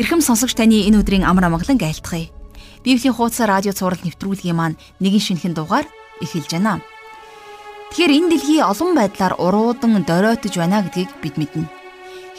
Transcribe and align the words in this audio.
Ирхэм 0.00 0.24
сонсогч 0.24 0.56
таны 0.56 0.88
энэ 0.88 1.04
өдрийн 1.04 1.28
амар 1.28 1.52
амгалан 1.52 1.76
айлтгая. 1.76 2.32
Библийн 2.80 3.12
хуудас 3.12 3.44
радио 3.44 3.76
цаураар 3.76 4.00
нэвтрүүлгийн 4.00 4.56
маань 4.56 4.80
нэгэн 4.96 5.20
шинэхэн 5.20 5.52
дугаар 5.52 5.84
эхэлж 6.24 6.56
байна. 6.56 6.80
Тэгэхээр 7.92 8.16
энэ 8.16 8.28
дэлхий 8.32 8.64
олон 8.64 8.96
байдлаар 8.96 9.36
уруудан 9.36 10.00
доройтож 10.08 10.56
байна 10.56 10.80
гэдгийг 10.80 11.12
бид 11.20 11.36
мэднэ. 11.36 11.68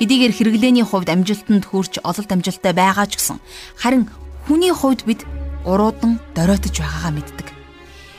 Хэдийгээр 0.01 0.33
хэрэглээний 0.33 0.85
хувьд 0.89 1.13
амжилтанд 1.13 1.69
хүрч 1.69 2.01
ололт 2.01 2.33
амжилттай 2.33 2.73
байгаа 2.73 3.05
ч 3.05 3.21
гэсэн 3.21 3.37
харин 3.77 4.09
хүний 4.49 4.73
хувьд 4.73 5.05
бид 5.05 5.21
уруудан 5.61 6.17
доройтож 6.33 6.81
байгаагаа 6.81 7.13
мэддэг. 7.13 7.47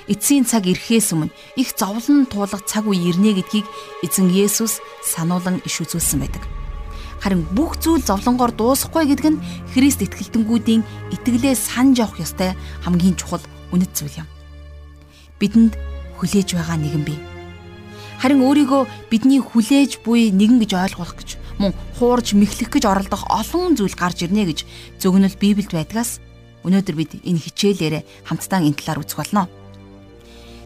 Эцсийн 0.06 0.46
цаг 0.46 0.70
ирэхээс 0.70 1.18
өмнө 1.18 1.34
их 1.58 1.74
зовлон 1.74 2.30
туулах 2.30 2.62
цаг 2.62 2.86
үе 2.86 3.10
ирнэ 3.10 3.34
гэдгийг 3.42 3.66
эзэн 4.06 4.30
Есүс 4.30 4.78
сануулan 5.02 5.58
иш 5.66 5.82
үзүүлсэн 5.82 6.22
байдаг. 6.22 6.61
Харин 7.22 7.46
бүх 7.54 7.78
зүйл 7.78 8.02
зовлонгоор 8.02 8.50
дуусахгүй 8.50 9.06
гэдэг 9.14 9.28
нь 9.30 9.42
Христ 9.70 10.02
итгэлтэнгүүдийн 10.02 10.82
итгэлээ 11.14 11.54
санаж 11.54 12.02
явах 12.02 12.18
ёстой 12.18 12.58
хамгийн 12.82 13.14
чухал 13.14 13.46
үнэт 13.70 13.94
зүйл 13.94 14.26
юм. 14.26 14.28
Бидэнд 15.38 15.78
хүлээж 16.18 16.58
байгаа 16.58 16.82
нэгэн 16.82 17.06
бий. 17.06 17.18
Харин 18.18 18.42
өөрийгөө 18.42 19.06
бидний 19.06 19.38
хүлээж 19.38 20.02
буй 20.02 20.34
нэгэн 20.34 20.58
гэж 20.66 20.74
ойлгох 20.74 21.14
гэж 21.14 21.38
мөн 21.62 21.70
хуурж 21.94 22.34
мэхлэх 22.34 22.74
гэж 22.74 22.90
оролдох 22.90 23.22
олон 23.30 23.78
зүйл 23.78 23.94
гарч 23.94 24.26
ирнэ 24.26 24.50
гэж 24.50 24.58
зөвгнөл 24.98 25.38
Библиэд 25.38 25.70
байдгаас 25.70 26.18
өнөөдөр 26.66 26.94
бид 26.98 27.22
энэ 27.22 27.38
хичээлээр 27.38 28.02
хамтдаа 28.26 28.66
энэ 28.66 28.78
талаар 28.78 29.02
үзэх 29.02 29.18
болно. 29.22 29.46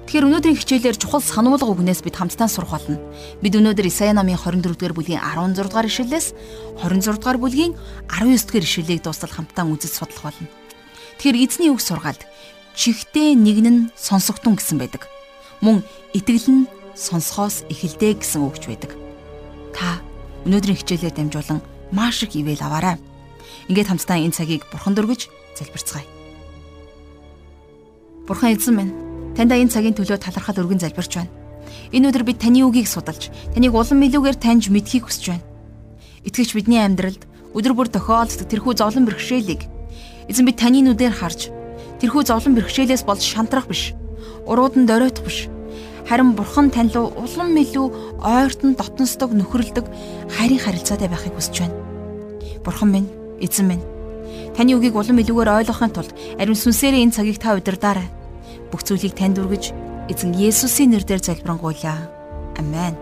Тэгэхээр 0.06 0.30
өнөөдрийн 0.30 0.58
хичээлээр 0.62 1.02
чухал 1.02 1.18
сануулга 1.18 1.66
үгнээс 1.66 2.06
бид 2.06 2.14
хамтдаа 2.14 2.46
сурах 2.46 2.78
болно. 2.78 3.02
Бид 3.42 3.58
өнөөдөр 3.58 3.90
Исая 3.90 4.14
намын 4.14 4.38
24-р 4.38 4.94
бүлгийн 4.94 5.18
16 5.18 5.66
дугаар 5.66 5.90
ишлэлээс 5.90 6.30
26 6.78 7.18
дугаар 7.18 7.38
бүлгийн 7.42 7.74
19 8.06 8.46
дугаар 8.46 8.62
ишлэлийг 8.62 9.02
дуустал 9.02 9.34
хамтдаа 9.34 9.66
үзэж 9.66 9.98
судлах 9.98 10.30
болно. 10.30 10.46
Тэгэхээр 11.18 11.42
эзний 11.42 11.74
үг 11.74 11.82
сургаалд 11.82 12.22
чихтэй 12.78 13.34
нэгэн 13.34 13.66
нь 13.66 13.80
сонсогдсон 13.98 14.54
гэсэн 14.54 14.78
байдаг. 14.78 15.10
Мөн 15.58 15.82
итгэл 16.14 16.54
нь 16.54 16.70
сонсохоос 16.94 17.66
эхэлдэ 17.66 18.22
гэсэн 18.22 18.46
үгч 18.46 18.70
байдаг. 18.70 18.94
Та 19.74 19.98
өнөөдрийн 20.46 20.86
хичээлээр 20.86 21.18
дамжуулан 21.18 21.58
маш 21.90 22.22
их 22.22 22.38
ивэл 22.38 22.62
аваарай. 22.62 23.02
Ингээд 23.66 23.90
хамтдаа 23.90 24.22
энэ 24.22 24.38
цагийг 24.38 24.70
бурхан 24.70 24.94
дөргөж 24.94 25.26
залбирцгаая. 25.58 26.06
Бурхан 28.30 28.54
эзэн 28.54 28.74
минь 28.78 29.05
Таньда 29.36 29.60
энэ 29.60 29.68
цагийн 29.68 29.92
төлөө 29.92 30.16
талархал 30.16 30.64
өргөн 30.64 30.80
залбирч 30.80 31.12
байна. 31.20 31.32
Энэ 31.92 32.08
өдөр 32.08 32.24
бид 32.24 32.40
таны 32.40 32.64
үгийг 32.64 32.88
судалж, 32.88 33.28
таныг 33.52 33.76
улам 33.76 34.00
илүүгээр 34.00 34.40
таньж 34.40 34.72
мэдхийг 34.72 35.04
хүсэж 35.04 35.24
байна. 35.28 35.44
Итгэж 36.24 36.56
бидний 36.56 36.80
амьдралд 36.80 37.28
өдөр 37.52 37.72
бүр 37.76 37.88
тохиолддог 37.92 38.48
тэрхүү 38.48 38.80
зовлон 38.80 39.04
бэрхшээлийг 39.04 39.68
эзэн 40.32 40.48
бид 40.48 40.56
таны 40.56 40.80
нүдээр 40.80 41.12
харж, 41.12 41.52
тэрхүү 42.00 42.22
зовлон 42.32 42.56
бэрхшээлээс 42.56 43.04
болж 43.04 43.20
шантрах 43.20 43.68
биш. 43.68 43.92
Уруудан 44.48 44.88
доройтох 44.88 45.28
биш. 45.28 45.52
Харин 46.08 46.32
бурхан 46.32 46.72
тань 46.72 46.88
руу 46.96 47.12
улам 47.12 47.52
илүү 47.60 48.22
ойртон 48.24 48.72
дотносдог 48.72 49.36
нөхөрлөдөг 49.36 49.84
хайрын 50.32 50.64
харилцаатай 50.64 51.12
байхыг 51.12 51.36
хүсэж 51.36 51.60
байна. 51.60 51.76
Бурхан 52.64 52.88
минь, 52.88 53.10
эзэн 53.44 53.68
минь 53.68 53.84
Таны 54.56 54.72
үгийг 54.72 54.96
улам 54.96 55.20
илүүгээр 55.20 55.68
ойлгохын 55.68 55.92
тулд 55.92 56.16
ариун 56.40 56.56
сүнсээрээ 56.56 57.04
энэ 57.04 57.12
цагийг 57.12 57.36
та 57.36 57.52
удирдаарай 57.52 58.08
бүх 58.76 58.84
зүйлийг 58.84 59.16
танд 59.16 59.40
өргөж 59.40 59.72
эзэн 60.12 60.36
Есүсийн 60.36 60.92
нэрээр 60.92 61.24
залбирanгуйлаа. 61.24 62.12
Амен. 62.60 62.92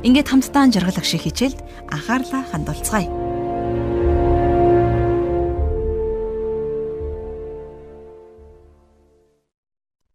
Ингээд 0.00 0.32
хамтдаа 0.32 0.72
жаргалах 0.72 1.04
шиг 1.04 1.28
хичээлд 1.28 1.60
анхаарлаа 1.92 2.48
хандуулцгаая. 2.48 3.04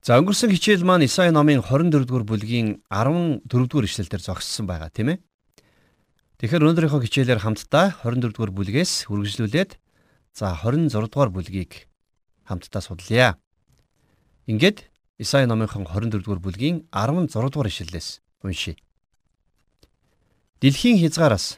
За 0.02 0.18
өнгөрсөн 0.18 0.50
хичээл 0.50 0.82
маань 0.82 1.06
Исаи 1.06 1.30
номын 1.30 1.62
24-р 1.62 2.26
бүлгийн 2.26 2.82
14-р 2.90 3.86
ишлэлээр 3.86 4.24
зогссон 4.26 4.66
байгаа 4.66 4.90
тийм 4.90 5.14
ээ. 5.14 5.22
Тэгэхээр 6.42 6.66
өнөөдрийнхөө 6.66 7.06
хичээлээр 7.06 7.46
хамтдаа 7.46 8.02
24-р 8.02 8.50
бүлгээс 8.50 9.14
үргэлжлүүлээд 9.14 9.78
за 10.34 10.58
26-р 10.58 11.30
бүлгийг 11.30 11.86
хамтдаа 12.50 12.82
судлая. 12.82 13.38
Ингээд 14.46 14.86
Исаи 15.18 15.48
номынхон 15.50 15.88
24-р 15.90 16.38
бүлгийн 16.38 16.86
16-р 16.94 17.66
ишлэлээс 17.66 18.22
уншийе. 18.46 18.78
Дэлхийн 20.62 21.02
хязгаараас 21.02 21.58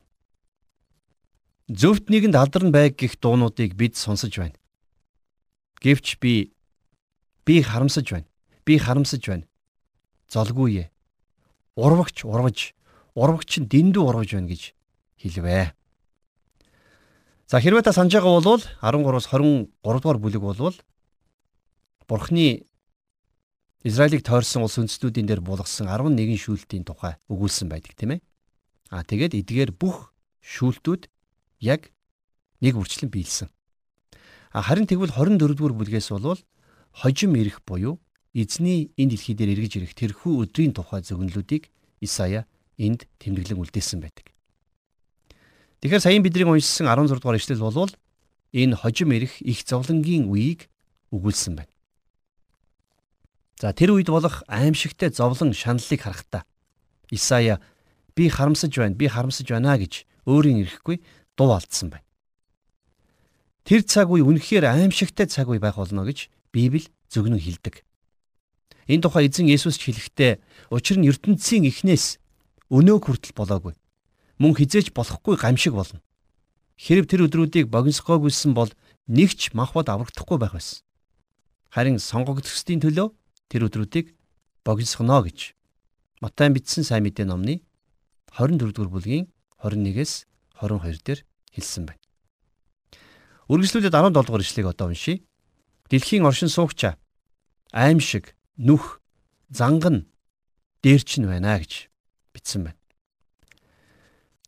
зөвхт 1.68 2.08
нэгэнд 2.08 2.38
алдарн 2.40 2.72
байг 2.72 2.96
гих 2.96 3.20
дуунуудыг 3.20 3.76
бид 3.76 4.00
сонсож 4.00 4.32
байна. 4.40 4.56
Гэвч 5.84 6.22
би 6.24 6.54
би 7.44 7.60
харамсаж 7.60 8.08
байна. 8.08 8.28
Би 8.64 8.80
харамсаж 8.80 9.26
байна. 9.28 9.50
Золгүй 10.32 10.88
ээ. 10.88 10.92
Урвагч 11.76 12.24
урваж, 12.24 12.72
урвагч 13.20 13.60
нь 13.60 13.68
дэндүү 13.68 14.04
урваж 14.06 14.32
байна 14.32 14.48
гэж 14.48 14.72
хэлвэ. 15.20 15.76
За 17.52 17.60
хэрвээ 17.60 17.84
та 17.84 17.92
санаж 17.92 18.16
байгаа 18.16 18.40
бол 18.40 18.64
13-аас 18.64 19.28
23 19.28 19.76
дугаар 19.84 20.20
бүлэг 20.24 20.40
болвол 20.40 20.78
Бурхны 22.08 22.64
Израилийг 23.88 24.28
тойрсон 24.28 24.68
улс 24.68 24.76
үндэстнүүдийн 24.84 25.32
дээр 25.32 25.40
булгасан 25.40 25.88
11 25.88 26.36
шүүлтийн 26.36 26.84
тухай 26.84 27.16
өгүүлсэн 27.32 27.72
байдаг 27.72 27.96
тийм 27.96 28.20
ээ. 28.20 28.22
Аа 28.92 29.08
тэгээд 29.08 29.40
эдгээр 29.40 29.72
бүх 29.80 30.12
шүүлтүүд 30.44 31.08
яг 31.64 31.96
нэг 32.60 32.76
үрчлэн 32.76 33.08
биелсэн. 33.08 33.48
А 34.52 34.60
харин 34.60 34.92
тэгвэл 34.92 35.16
24-р 35.16 35.72
бүлгээс 35.72 36.12
бол 36.12 36.36
хожим 36.92 37.32
ирэх 37.40 37.64
буюу 37.64 38.04
эзний 38.36 38.92
энэ 39.00 39.16
дэлхий 39.16 39.36
дээр 39.40 39.56
эргэж 39.56 39.74
ирэх 39.80 39.94
тэрхүү 39.96 40.44
өдрийн 40.44 40.76
тухай 40.76 41.00
зөвнөлүүдийг 41.08 41.72
Исая 42.04 42.44
энд 42.76 43.08
тэмдэглэн 43.24 43.64
үлдээсэн 43.64 44.04
байдаг. 44.04 44.36
Тэгэхээр 45.80 46.04
саяхан 46.04 46.28
бидний 46.28 46.44
уншсан 46.44 46.92
16 46.92 47.24
дугаар 47.24 47.40
ишлэл 47.40 47.64
бол 47.64 47.92
энэ 48.52 48.76
хожим 48.76 49.16
ирэх 49.16 49.40
их 49.42 49.64
зовлонгийн 49.64 50.28
үеийг 50.28 50.68
өгүүлсэн 51.16 51.56
байна. 51.56 51.72
За 53.58 53.74
тэр 53.74 53.98
үед 53.98 54.10
болох 54.14 54.44
аимшигтай 54.48 55.10
зовлон 55.10 55.54
шаналлыг 55.54 56.02
харахтаа 56.02 56.46
Исая 57.10 57.60
би 58.16 58.30
харамсаж 58.30 58.78
байна, 58.78 58.96
би 58.96 59.08
харамсаж 59.08 59.48
байна 59.50 59.78
гэж 59.78 60.06
өөрийн 60.26 60.62
ирэхгүй 60.62 61.02
дуу 61.38 61.52
алдсан 61.56 61.90
байна. 61.90 62.06
Тэр 63.64 63.82
цаг 63.82 64.12
үе 64.12 64.22
үнэхээр 64.22 64.66
аимшигтай 64.68 65.26
цаг 65.26 65.48
үе 65.50 65.60
байх 65.60 65.76
болно 65.80 66.04
гэж 66.04 66.30
Библи 66.52 66.86
зөвгнөн 67.10 67.40
хэлдэг. 67.40 67.84
Энэ 68.88 69.04
тухай 69.04 69.28
эзэн 69.28 69.48
Есүс 69.48 69.80
ч 69.80 69.92
хэлэхдээ 69.92 70.40
учир 70.72 70.98
нь 71.00 71.08
ертөнцийн 71.08 71.68
эхнээс 71.68 72.20
өнөө 72.72 72.98
хүртэл 73.04 73.36
болоогүй. 73.36 73.76
Мөн 74.40 74.54
хизээч 74.56 74.92
болохгүй 74.96 75.36
гамшиг 75.36 75.76
болно. 75.76 76.00
Хэрв 76.78 77.10
тэр 77.10 77.28
өдрүүдийг 77.28 77.68
богиносгоогүйсэн 77.74 78.54
бол 78.54 78.72
нэгч 79.12 79.52
махбод 79.52 79.90
аврагдахгүй 79.90 80.38
байх 80.40 80.56
байсан. 80.56 80.84
Харин 81.74 82.00
сонгогдсдын 82.00 82.80
төлөө 82.80 83.12
тэр 83.48 83.68
өдрүүдийг 83.68 84.16
богиносгоно 84.64 85.24
гэж 85.24 85.58
Матай 86.22 86.50
бичсэн 86.50 86.84
сайн 86.84 87.06
мэдээ 87.06 87.30
номны 87.30 87.62
24-р 88.34 88.90
бүлгийн 88.90 89.30
21-ээс 89.62 90.26
22 90.58 91.06
дээр 91.06 91.22
хэлсэн 91.54 91.86
байна. 91.86 92.02
Үргэлжлүүлээд 93.48 93.94
17 93.94 94.14
дугаар 94.14 94.42
ишлэгийг 94.42 94.74
одоо 94.74 94.90
уншийе. 94.90 95.22
Дэлхийн 95.94 96.26
оршин 96.26 96.50
суугчаа 96.50 96.98
аимшиг, 97.72 98.36
нүх, 98.58 99.00
занган 99.50 100.10
дээрч 100.82 101.22
нь 101.22 101.30
байна 101.30 101.62
гэж 101.62 101.88
бичсэн 102.34 102.68
байна. 102.68 102.80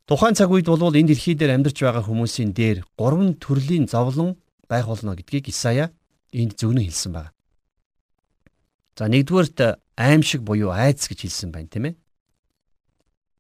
Тухайн 0.09 0.33
цаг 0.33 0.49
үед 0.49 0.65
бол 0.65 0.89
энэ 0.89 1.13
дэлхий 1.13 1.37
дээр 1.37 1.53
амьдарч 1.53 1.85
байгаа 1.85 2.03
хүмүүсийн 2.03 2.51
дээр 2.57 2.81
гурван 2.97 3.37
төрлийн 3.37 3.85
зовлон 3.85 4.41
байх 4.65 4.89
болно 4.89 5.13
гэдгийг 5.13 5.53
Исая 5.53 5.93
энд 6.33 6.57
зөвнө 6.57 6.81
хэлсэн 6.81 7.13
байна. 7.13 7.31
За 8.99 9.07
нэгдүгээрт 9.07 9.79
аимшиг 9.95 10.43
буюу 10.43 10.75
айдас 10.75 11.07
гэж 11.07 11.23
хэлсэн 11.23 11.55
байна 11.55 11.71
тийм 11.71 11.85
ээ. 11.87 11.95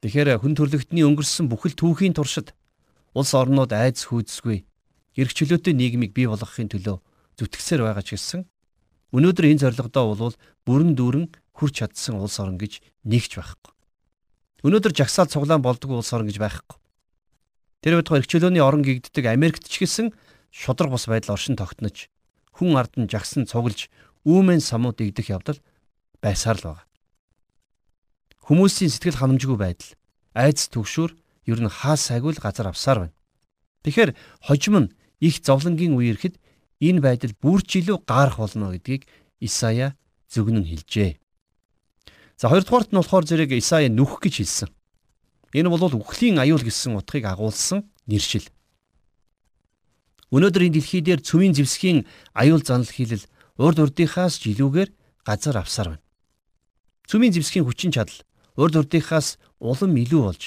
Тэгэхээр 0.07 0.39
хүн 0.39 0.55
төрлөختний 0.55 1.03
өнгөрсөн 1.03 1.51
бүхэл 1.51 1.75
түүхийн 1.75 2.15
туршид 2.15 2.55
улс 3.11 3.35
орнууд 3.35 3.75
айдас 3.75 4.07
хүйдэсгүй 4.07 4.63
эрх 5.19 5.35
чөлөөтэй 5.35 5.75
нийгмийг 5.75 6.15
бий 6.15 6.31
болгохын 6.31 6.71
төлөө 6.71 7.03
зүтгэсээр 7.35 7.83
байгаа 7.83 8.03
ч 8.07 8.15
гэсэн 8.15 8.47
өнөөдөр 9.11 9.51
энэ 9.51 9.61
зорилгодоо 9.67 10.03
бол 10.15 10.35
бүрэн 10.63 10.95
дүүрэн 10.95 11.27
хүрч 11.51 11.83
чадсан 11.83 12.15
улс 12.23 12.39
орн 12.39 12.55
гэж 12.55 12.79
нэгч 13.03 13.35
байхгүй. 13.35 13.75
Өнөөдөр 14.63 14.95
жагсаал 14.95 15.27
цуглаан 15.27 15.59
болдгоо 15.59 15.99
улс 15.99 16.15
орн 16.15 16.31
гэж 16.31 16.39
байхгүй. 16.39 16.79
Тэр 17.83 17.99
үед 17.99 18.07
эрх 18.07 18.31
чөлөөний 18.31 18.63
орон 18.63 18.87
гэгддэг 18.87 19.27
Америкт 19.27 19.67
ч 19.67 19.83
гэсэн 19.83 20.15
шудраг 20.55 20.95
бус 20.95 21.11
байдал 21.11 21.35
оршин 21.35 21.59
тогтнож 21.59 22.07
хүн 22.55 22.79
ард 22.79 22.95
нь 22.95 23.11
жагсан 23.11 23.43
цуглж 23.43 23.91
үүмэн 24.29 24.61
самууд 24.61 25.01
игдэх 25.01 25.33
явдал 25.33 25.57
байсаар 26.21 26.57
л 26.61 26.65
байна. 26.69 26.85
Хүмүүсийн 28.45 28.93
сэтгэл 28.93 29.17
ханамжгүй 29.17 29.57
байдал, 29.57 29.91
айдас 30.37 30.69
түгшүүр 30.69 31.11
ер 31.49 31.59
нь 31.61 31.69
хаа 31.69 31.97
сайгүй 31.97 32.37
л 32.37 32.43
газар 32.43 32.69
авсаар 32.69 33.09
байна. 33.09 33.17
Тэгэхээр 33.83 34.11
хожим 34.45 34.75
нь 34.77 34.91
их 35.17 35.41
зовлонгийн 35.41 35.97
үе 35.97 36.13
ирэхэд 36.13 36.35
энэ 36.81 37.01
байдал 37.01 37.33
бүрч 37.41 37.81
илүү 37.81 38.05
гаарах 38.05 38.37
болно 38.37 38.73
гэдгийг 38.73 39.09
Исая 39.39 39.95
зөвгнөн 40.29 40.67
хэлжээ. 40.67 41.17
За 42.37 42.47
хоёрдугаарт 42.47 42.91
нь 42.91 42.99
болохоор 42.99 43.25
зэрэг 43.25 43.51
Исая 43.57 43.89
нүх 43.89 44.19
гэж 44.21 44.43
хэлсэн. 44.45 44.69
Энэ 45.53 45.69
бол 45.69 45.81
үхлийн 45.89 46.37
аюул 46.37 46.61
гэсэн 46.61 46.95
утгыг 46.95 47.25
агуулсан 47.25 47.89
нэршил. 48.05 48.47
Өнөөдөр 50.29 50.69
энэ 50.69 50.75
дэлхий 50.77 51.01
дээр 51.01 51.25
цүмийн 51.25 51.57
зэвсгийн 51.57 52.05
аюул 52.37 52.61
занал 52.61 52.85
хийлэл 52.85 53.25
урд 53.59 53.77
урдынхаас 53.83 54.39
ч 54.39 54.55
илүүгээр 54.55 54.89
газар 55.27 55.59
авсаар 55.59 55.99
байна. 55.99 56.05
Цүмийн 57.11 57.35
зэвсгийн 57.35 57.67
хүчин 57.67 57.91
чадал 57.91 58.23
урд 58.55 58.79
урдынхаас 58.79 59.35
улам 59.59 59.99
илүү 59.99 60.21
болж 60.23 60.43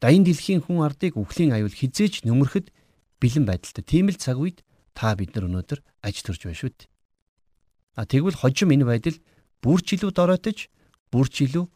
дайын 0.00 0.24
дэлхийн 0.24 0.64
хүн 0.64 0.80
ардыг 0.80 1.20
үхлийн 1.20 1.52
аюул 1.52 1.76
хизээж 1.76 2.24
нөмөрөхөд 2.24 2.72
бэлэн 3.20 3.44
байдалтай. 3.44 3.84
Тийм 3.84 4.08
л 4.08 4.16
цаг 4.16 4.40
үед 4.40 4.64
та 4.96 5.12
бид 5.12 5.36
нар 5.36 5.52
өнөөдөр 5.52 5.84
аж 6.00 6.16
төрж 6.24 6.48
байна 6.48 6.56
шүү 6.56 6.72
дээ. 6.72 6.88
А 8.00 8.08
тэгвэл 8.08 8.40
хожим 8.40 8.72
энэ 8.72 8.88
байдал 8.88 9.20
бүрч 9.60 10.00
илүү 10.00 10.10
дороотож, 10.16 10.72
бүрч 11.12 11.34
илүү 11.44 11.68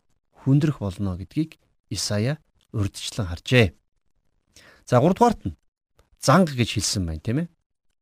хүндрэх 0.48 0.80
болно 0.80 1.20
гэдгийг 1.20 1.60
Исая 1.92 2.40
урдчлан 2.72 3.28
харжээ. 3.28 3.76
За 4.88 5.04
3 5.04 5.12
дугаарт 5.12 5.40
нь 5.44 5.56
занг 6.16 6.56
гэж 6.56 6.80
хэлсэн 6.80 7.04
байна 7.04 7.20
тийм 7.20 7.38
ээ. 7.44 7.48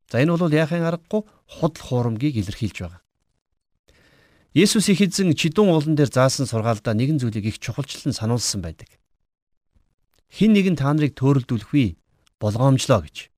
За 0.06 0.22
энэ 0.22 0.38
бол 0.38 0.54
яахын 0.54 0.86
аргагүй 0.86 1.26
худал 1.58 1.82
хуурамгийг 1.82 2.36
илэрхийлж 2.40 2.78
байгаа. 2.80 3.02
Есүс 4.52 4.88
их 4.92 5.00
эзэн 5.00 5.32
чидүүн 5.32 5.72
уулан 5.72 5.96
дээр 5.96 6.12
заасан 6.12 6.44
сургаалдаа 6.44 6.92
нэгэн 6.92 7.20
зүйлийг 7.20 7.52
их 7.52 7.56
чухалчлан 7.60 8.12
сануулсан 8.12 8.60
байдаг. 8.60 8.88
Хин 10.28 10.52
нэгэн 10.52 10.76
та 10.76 10.92
нарыг 10.92 11.16
төөрөлдүүлэх 11.16 11.72
вэ? 11.72 11.96
Болгоомжлоо 12.40 13.00
гэж. 13.04 13.32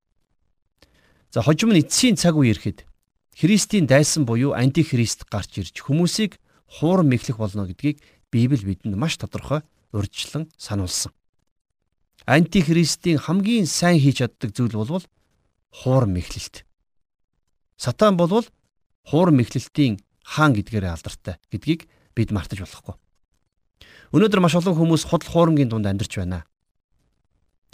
За 1.35 1.43
хожим 1.43 1.71
нь 1.75 1.83
эцсийн 1.83 2.19
цаг 2.19 2.35
үе 2.39 2.55
ирэхэд 2.55 2.87
Христийн 3.35 3.87
дайсан 3.91 4.27
буюу 4.27 4.55
антихрист 4.55 5.27
гарч 5.27 5.59
ирж 5.59 5.83
хүмүүсийг 5.83 6.39
хуурам 6.71 7.11
мэхлэх 7.11 7.39
болно 7.39 7.67
гэдгийг 7.67 7.99
Библи 8.31 8.63
бидэнд 8.63 8.95
маш 8.95 9.19
тодорхой 9.19 9.63
урьдчилан 9.91 10.51
сануулсан. 10.59 11.11
Антихристийн 12.27 13.19
хамгийн 13.19 13.67
сайн 13.67 13.99
хийж 13.99 14.23
чаддаг 14.23 14.51
зүйл 14.55 14.79
бол 14.79 15.07
хуурам 15.71 16.15
мэхлэлт. 16.15 16.63
Сатан 17.77 18.17
бол 18.17 18.47
хуурам 19.05 19.37
мэхлэлтийн 19.39 20.01
хаан 20.25 20.55
гэдгээрээ 20.55 20.93
алдартай 20.95 21.37
гэдгийг 21.53 21.87
бид 22.15 22.31
мартаж 22.31 22.65
болохгүй. 22.65 22.97
Өнөөдөр 24.15 24.41
маш 24.41 24.55
олон 24.55 24.79
хүмүүс 24.79 25.11
худал 25.11 25.29
хуурамгийн 25.29 25.69
дунд 25.69 25.87
амьдарч 25.91 26.23
байна. 26.23 26.47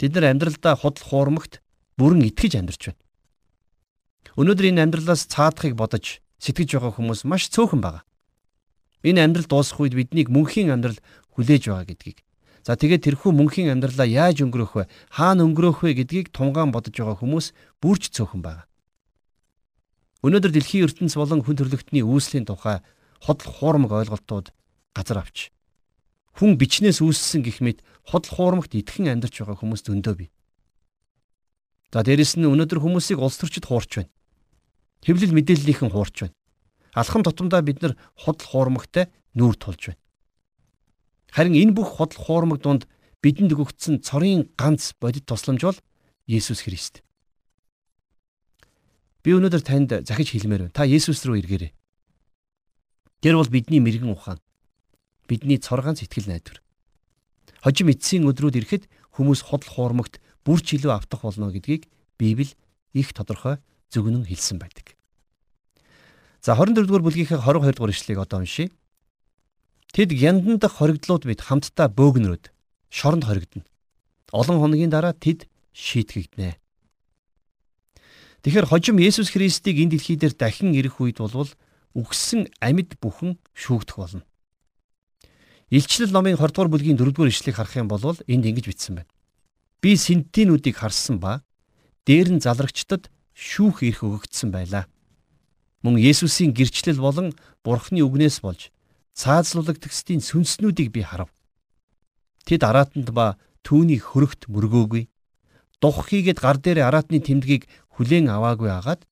Тэд 0.01 0.17
нар 0.17 0.33
амьдралдаа 0.33 0.75
худал 0.75 1.05
хуурамгт 1.05 1.61
бүрэн 2.01 2.25
итгэж 2.33 2.57
амьдарч 2.57 2.81
байна. 2.91 3.01
Өнөөдөр 4.41 4.65
энэ 4.73 4.83
амьдралаас 4.89 5.29
цаадахыг 5.29 5.77
бодож 5.77 6.19
сэтгэж 6.41 6.81
байгаа 6.81 6.97
хүмүүс 6.97 7.21
маш 7.29 7.45
цөөхөн 7.53 7.81
байгаа. 7.85 8.03
Энэ 9.05 9.21
амьдрал 9.21 9.45
дуусах 9.45 9.85
үед 9.85 9.93
биднийг 9.93 10.33
мөнхийн 10.33 10.73
амьдрал 10.73 10.97
хүлээж 11.37 11.69
байгаа 11.69 11.85
гэдгийг. 11.85 12.25
За 12.65 12.77
тэгээд 12.77 13.05
тэрхүү 13.05 13.31
мөнхийн 13.33 13.73
амьдралаа 13.73 14.05
яаж 14.09 14.41
өнгөрөх 14.45 14.73
вэ? 14.77 14.83
Хаана 15.13 15.45
өнгөрөх 15.45 15.85
вэ 15.85 16.01
гэдгийг 16.01 16.33
тунгаан 16.33 16.73
бодож 16.73 16.93
байгаа 16.93 17.17
хүмүүс 17.17 17.53
бүрч 17.81 18.13
цөөхөн 18.13 18.41
байгаа. 18.41 18.65
Өнөөдөр 20.21 20.51
дэлхийн 20.53 20.85
ертөнц 20.85 21.17
болон 21.17 21.41
хүн 21.41 21.57
төрлөختний 21.57 22.05
үүслийн 22.05 22.45
тухай 22.45 22.81
ходол 23.21 23.49
хуурмаг 23.49 23.91
ойлголтууд 23.91 24.53
газар 24.93 25.21
авч 25.21 25.49
хүн 26.37 26.55
бичнээс 26.61 27.01
үүссэн 27.01 27.41
гэх 27.41 27.59
мэт 27.65 27.81
ходол 28.05 28.31
хуурмагт 28.31 28.77
итгэн 28.77 29.17
амьдарч 29.17 29.41
байгаа 29.41 29.57
хүмүүс 29.59 29.81
зөндөө 29.83 30.15
бий. 30.15 30.29
За 31.91 32.05
дээрэс 32.05 32.37
нь 32.39 32.47
өнөөдөр 32.47 32.79
хүмүүсийг 32.79 33.19
улс 33.19 33.41
төрчид 33.41 33.67
хуурч 33.67 33.91
байна 33.99 34.11
хэвлэл 35.05 35.33
мэдээллийнхэн 35.33 35.89
хуурч 35.89 36.17
байна. 36.21 36.35
Алхам 36.93 37.23
тутамдаа 37.23 37.61
бид 37.61 37.81
нар 37.81 37.97
худал 38.15 38.47
хуурмагтай 38.47 39.09
нүүр 39.33 39.55
тулж 39.57 39.91
байна. 39.91 40.01
Харин 41.33 41.57
энэ 41.57 41.73
бүх 41.73 41.97
худал 41.97 42.21
хуурмаг 42.21 42.61
донд 42.61 42.85
бидэнд 43.21 43.53
өгөгдсөн 43.53 44.05
цорын 44.05 44.49
ганц 44.57 44.93
бодит 45.01 45.25
тусламж 45.25 45.61
бол 45.65 45.79
Есүс 46.27 46.61
Христ. 46.61 47.01
Би 49.21 49.37
өнөөдөр 49.37 49.61
танд 49.61 49.89
захиж 50.07 50.33
хэлмээр 50.33 50.69
байна. 50.69 50.73
Та 50.73 50.85
Есүс 50.89 51.21
рүү 51.25 51.45
эргээрэй. 51.45 51.71
Тэр 53.21 53.37
бол 53.37 53.49
бидний 53.53 53.77
мэрэгэн 53.77 54.09
ухаан. 54.09 54.41
Бидний 55.29 55.61
цор 55.61 55.85
ганц 55.85 56.01
итгэл 56.01 56.25
найдвар. 56.25 56.61
Хожим 57.61 57.93
эцсийн 57.93 58.25
өдрүүд 58.25 58.57
ирэхэд 58.57 58.89
хүмүүс 59.13 59.45
худал 59.45 59.69
хуурмагт 59.69 60.17
бүрч 60.41 60.81
илүү 60.81 60.97
автах 60.97 61.21
болно 61.21 61.53
гэдгийг 61.53 61.85
Библи 62.17 62.49
их 62.97 63.13
тодорхой 63.13 63.61
зөвгнөн 63.93 64.25
хэлсэн 64.25 64.57
байдаг. 64.57 64.97
За 66.41 66.57
24 66.57 66.89
дугаар 66.89 67.05
бүлгийнхээ 67.05 67.37
22 67.37 67.77
дугаар 67.77 67.93
ишлэгийг 67.93 68.25
одоо 68.25 68.41
уншийе. 68.41 68.73
Тэд 69.93 70.09
яндан 70.17 70.57
дах 70.57 70.81
хоригдлууд 70.81 71.29
бид 71.29 71.45
хамтдаа 71.45 71.85
бөөгнөрөөд 71.93 72.49
шоронд 72.89 73.29
хоригдно. 73.29 73.61
Олон 74.33 74.57
хоногийн 74.57 74.89
дараа 74.89 75.13
тэд 75.13 75.45
шийтгэгднэ. 75.77 76.57
Тэгэхээр 78.41 78.65
хожим 78.65 78.97
Есүс 78.97 79.29
Христийг 79.29 79.77
энэ 79.77 79.97
дэлхий 79.97 80.17
дээр 80.17 80.33
дахин 80.33 80.73
ирэх 80.73 80.97
үед 80.97 81.21
болвол 81.21 81.49
үгсэн 81.93 82.49
амьд 82.57 82.97
бүхэн 82.97 83.37
шүүгдэх 83.53 83.97
болно. 84.01 84.25
Илчлэл 85.69 86.09
номын 86.09 86.35
20 86.35 86.49
дугаар 86.49 86.71
бүлгийн 86.73 86.97
4 86.97 87.13
дугаар 87.13 87.29
ишлэгийг 87.29 87.55
харах 87.55 87.77
юм 87.77 87.87
бол 87.87 88.01
энд 88.01 88.45
ингэж 88.49 88.65
бичсэн 88.65 88.95
байна. 88.97 89.11
Би 89.77 89.93
синтинүүдийг 89.93 90.75
харсан 90.75 91.21
ба 91.21 91.45
дээр 92.09 92.33
нь 92.33 92.43
залрагчдад 92.43 93.13
шүүх 93.37 93.85
эрх 93.85 94.01
өгөгдсөн 94.01 94.49
байлаа. 94.49 94.89
Мөн 95.85 96.01
Есүсийн 96.01 96.53
гэрчлэл 96.57 96.97
болон 96.97 97.33
Бурхны 97.63 98.01
үгнээс 98.01 98.41
болж 98.41 98.73
цаазлуулагдсдийн 99.13 100.21
сүнснүүдийг 100.21 100.89
би 100.91 101.01
харав. 101.05 101.29
Тэд 102.45 102.65
араатанд 102.65 103.09
ба 103.13 103.37
түүний 103.61 104.01
хөрөгт 104.01 104.49
мөргөөгүй. 104.49 105.09
Дух 105.81 105.97
хийгээд 106.09 106.39
гар 106.41 106.57
дээр 106.61 106.85
араатны 106.85 107.17
тэмдгийг 107.21 107.65
хүлээн 108.01 108.33
аваагүй 108.33 108.73
агаад 108.73 109.05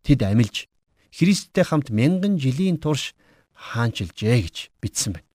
тэд 0.00 0.24
амилж 0.24 0.72
Христтэй 1.12 1.68
хамт 1.68 1.92
мянган 1.92 2.40
жилийн 2.40 2.80
турш 2.80 3.12
хаанчилжээ 3.52 4.38
гэж 4.40 4.56
бичсэн 4.80 5.20
байна. 5.20 5.28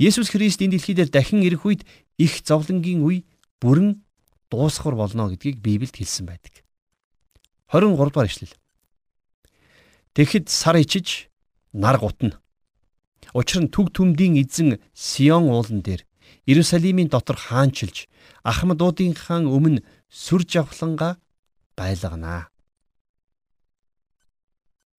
Есүс 0.00 0.32
Христ 0.32 0.64
энэ 0.64 0.80
дэлхий 0.80 0.96
дээр 0.96 1.12
дахин 1.12 1.44
ирэх 1.44 1.68
үед 1.68 1.84
их 2.16 2.40
зовлонгийн 2.40 3.04
үе 3.04 3.28
бүрэн 3.60 4.00
дуусгар 4.48 4.96
болно 4.96 5.28
гэдгийг 5.28 5.60
Библиэд 5.60 6.00
хэлсэн 6.00 6.24
байдаг. 6.24 6.64
23 7.68 7.92
дугаар 7.92 8.32
ишлэл. 8.32 8.56
Тэгэхэд 10.16 10.48
сар 10.48 10.80
ичиж 10.80 11.28
нар 11.76 12.00
гутна. 12.00 12.40
Учир 13.36 13.60
нь 13.60 13.68
төг 13.68 13.92
төмдийн 13.92 14.40
эзэн 14.40 14.80
Сион 14.96 15.52
уулан 15.52 15.84
дээр 15.84 16.08
Иерусалимийн 16.48 17.12
дотор 17.12 17.36
хаанчилж 17.36 18.08
Ахмадуудынхаа 18.40 19.44
өмнө 19.44 19.84
сүр 20.08 20.46
жавхланга 20.48 21.20
байлгана. 21.76 22.48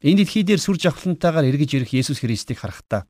Энэ 0.01 0.23
дэлхий 0.23 0.45
дээр 0.45 0.61
сүр 0.61 0.77
жавхлантайгаар 0.77 1.49
эргэж 1.49 1.71
ирэх 1.73 1.91
Есүс 1.97 2.21
Христийг 2.21 2.61
харахтаа 2.61 3.09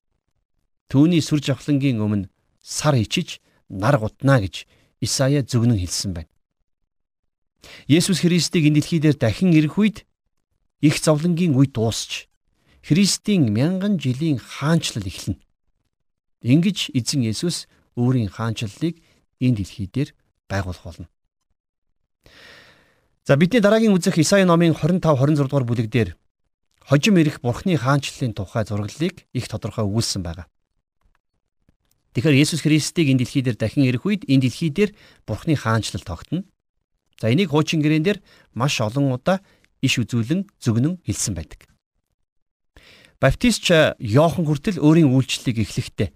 түүний 0.88 1.20
сүр 1.20 1.44
жавхлангийн 1.44 2.00
өмнө 2.00 2.32
сар 2.64 2.96
ичиж 2.96 3.44
нар 3.68 4.00
гутна 4.00 4.40
гэж 4.40 4.64
Исая 5.04 5.44
зөвгнөн 5.44 5.78
хэлсэн 5.78 6.12
байна. 6.16 6.32
Есүс 7.92 8.24
Христийг 8.24 8.72
энэ 8.72 8.80
дэлхий 8.80 9.04
дээр 9.04 9.20
дахин 9.20 9.52
ирэх 9.52 9.76
үед 9.78 10.08
их 10.80 10.96
зовлонгийн 11.04 11.54
үе 11.54 11.68
дуусч 11.68 12.32
Христийн 12.88 13.52
мянган 13.52 14.00
жилийн 14.00 14.40
хаанчлал 14.40 15.04
эхэлнэ. 15.04 15.44
Ингиж 16.42 16.88
эзэн 16.96 17.28
Есүс 17.28 17.68
өөрийн 18.00 18.32
хаанчлалыг 18.32 19.04
энэ 19.44 19.58
дэлхий 19.60 19.92
дээр 19.92 20.16
байгуулах 20.48 20.84
болно. 20.88 21.08
За 23.28 23.36
бидний 23.36 23.60
дараагийн 23.60 23.92
үзэх 23.92 24.16
Исаи 24.24 24.48
номын 24.48 24.72
25 24.72 25.04
26 25.04 25.52
дугаар 25.52 25.68
бүлэг 25.68 25.92
дээр 25.92 26.16
хожим 26.80 27.20
ирэх 27.20 27.44
Бурхны 27.44 27.76
хаанчлалын 27.76 28.32
тухай 28.32 28.64
зураглалыг 28.64 29.28
их 29.36 29.46
тодорхой 29.52 29.84
өгүүлсэн 29.84 30.24
байна. 30.24 30.48
Тэгэхээр 32.16 32.40
Есүс 32.40 32.64
Христийг 32.64 33.12
энэ 33.12 33.28
дэлхий 33.28 33.44
дээр 33.44 33.60
дахин 33.60 33.84
ирэх 33.84 34.08
үед 34.08 34.24
энэ 34.32 34.48
дэлхий 34.48 34.72
дээр 34.72 34.96
Бурхны 35.28 35.60
хаанчлал 35.60 36.08
тогтно. 36.08 36.48
За 37.20 37.28
энийг 37.28 37.52
хуучин 37.52 37.84
гэрээн 37.84 38.08
дээр 38.08 38.20
маш 38.56 38.80
олон 38.80 39.12
удаа 39.12 39.44
иш 39.84 40.00
үзүүлэн 40.00 40.48
зөгнөн 40.64 41.04
хэлсэн 41.04 41.36
байдаг. 41.36 41.68
Баптистч 43.20 44.00
Йохан 44.00 44.48
хүртэл 44.48 44.80
өөрийн 44.80 45.12
үйлчлэлийг 45.12 45.68
эхлэхдээ 45.68 46.16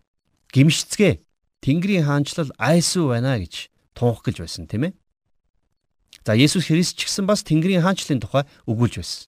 гимшцгээ 0.55 1.19
Тэнгэрийн 1.59 2.07
хаанчлал 2.07 2.55
айсуу 2.55 3.11
байна 3.11 3.35
гэж 3.35 3.67
тунх 3.99 4.23
гэж 4.23 4.47
байсан 4.47 4.71
тийм 4.71 4.87
ээ. 4.87 5.00
За 6.25 6.35
Есүс 6.37 6.67
Христ 6.69 6.99
ч 6.99 7.09
гэсэн 7.09 7.25
бас 7.25 7.41
Тэнгэрийн 7.41 7.81
хаанчлалын 7.81 8.21
тухай 8.21 8.43
өгүүлж 8.69 8.95
байсан. 9.01 9.25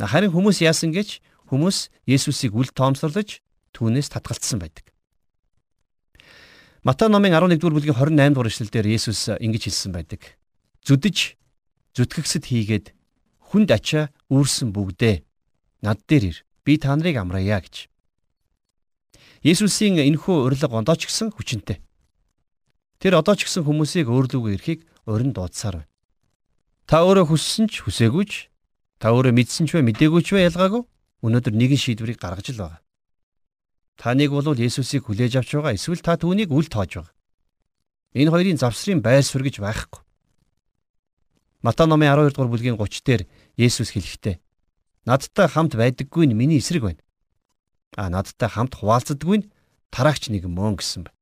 Харин 0.00 0.32
хүмүүс 0.32 0.60
яасан 0.64 0.92
гэж 0.92 1.20
хүмүүс 1.48 1.90
Есүсийг 2.08 2.56
үл 2.56 2.68
тоомсорлож 2.72 3.40
түүнээс 3.72 4.08
татгалцсан 4.12 4.60
байдаг. 4.60 4.90
Матай 6.84 7.08
номын 7.12 7.36
11 7.36 7.60
дугаар 7.60 7.76
бүлгийн 7.76 7.96
28 7.96 8.32
дугаар 8.32 8.48
эшлэлдэр 8.48 8.86
Есүс 8.88 9.36
ингэж 9.36 9.62
хэлсэн 9.68 9.92
байдаг. 9.92 10.40
Зүдэж 10.84 11.36
зүтгэгсэд 11.92 12.44
хийгээд 12.48 12.86
хүнд 13.52 13.68
ачаа 13.74 14.08
үүрсэн 14.32 14.72
бүгдээ 14.72 15.20
над 15.84 16.00
дээр 16.08 16.24
ир. 16.32 16.38
Би 16.64 16.80
та 16.80 16.96
нарыг 16.96 17.20
амраая 17.20 17.60
гэж. 17.60 17.90
Есүсийн 19.44 20.00
энэхүү 20.00 20.48
урилга 20.48 20.76
ондоо 20.76 20.96
ч 20.96 21.08
гэсэн 21.08 21.32
хүчинтэй. 21.32 21.80
Тэр 23.00 23.20
одоо 23.20 23.36
ч 23.36 23.48
гэсэн 23.48 23.64
хүмүүсийг 23.64 24.08
өөрлөгөө 24.08 24.52
ирэхийг 24.56 24.80
урин 25.10 25.34
дуудсаар 25.34 25.82
байна. 25.82 25.90
Та 26.86 27.02
өөрөө 27.06 27.26
хүссэн 27.30 27.66
ч 27.70 27.82
хүсээгүй 27.82 28.24
ч 28.26 28.50
та 29.02 29.10
өөрөө 29.10 29.34
мэдсэн 29.34 29.66
ч 29.66 29.78
вэ 29.78 29.82
мдээгүй 29.86 30.22
ч 30.22 30.34
вэ 30.34 30.46
ялгаагүй 30.50 30.82
өнөөдөр 31.26 31.54
нэгэн 31.54 31.78
шийдвэрийг 31.78 32.18
гаргаж 32.18 32.50
л 32.54 32.62
байгаа. 32.62 32.82
Та 34.00 34.16
нэг 34.16 34.32
бол 34.32 34.56
Есүсийг 34.56 35.04
хүлээж 35.04 35.38
авч 35.38 35.50
байгаа 35.54 35.76
эсвэл 35.76 36.00
та 36.00 36.16
түүнийг 36.16 36.48
үл 36.50 36.66
тоож 36.66 36.98
байгаа. 36.98 37.14
Энэ 38.16 38.32
хоёрын 38.32 38.58
завсрын 38.58 39.04
байр 39.04 39.22
суурь 39.22 39.44
гэж 39.46 39.60
байхгүй. 39.60 40.02
Матай 41.62 41.86
номын 41.86 42.08
12 42.16 42.32
дугаар 42.32 42.50
бүлгийн 42.50 42.80
30 42.80 43.04
дээр 43.04 43.22
Есүс 43.60 43.92
хэлэхдээ 43.92 44.40
надтай 45.04 45.46
хамт 45.46 45.76
байдаггүй 45.76 46.26
нь 46.26 46.34
миний 46.34 46.58
эсрэг 46.58 46.82
байна. 46.82 47.02
А 47.94 48.08
надтай 48.08 48.48
хамт 48.48 48.74
хуваалцдаггүй 48.80 49.36
нь 49.44 49.48
тараагч 49.92 50.32
нэг 50.32 50.48
мөн 50.48 50.80
гэсэн 50.80 51.04
байна. 51.04 51.16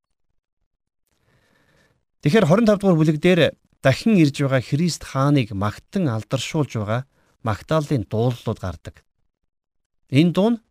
Тэгэхээр 2.22 2.46
25 2.46 2.78
дугаар 2.78 2.98
бүлэг 2.98 3.18
дээр 3.18 3.40
дахин 3.82 4.18
ирж 4.18 4.42
байгаа 4.42 4.62
Христ 4.62 5.02
хааныг 5.04 5.52
магтан 5.52 6.08
алдаршуулж 6.08 6.72
байгаа 6.74 7.06
Магдалины 7.42 8.04
дуулууд 8.04 8.58
гардаг. 8.58 9.04
Энэ 10.10 10.32
дуу 10.32 10.50
нь 10.50 10.62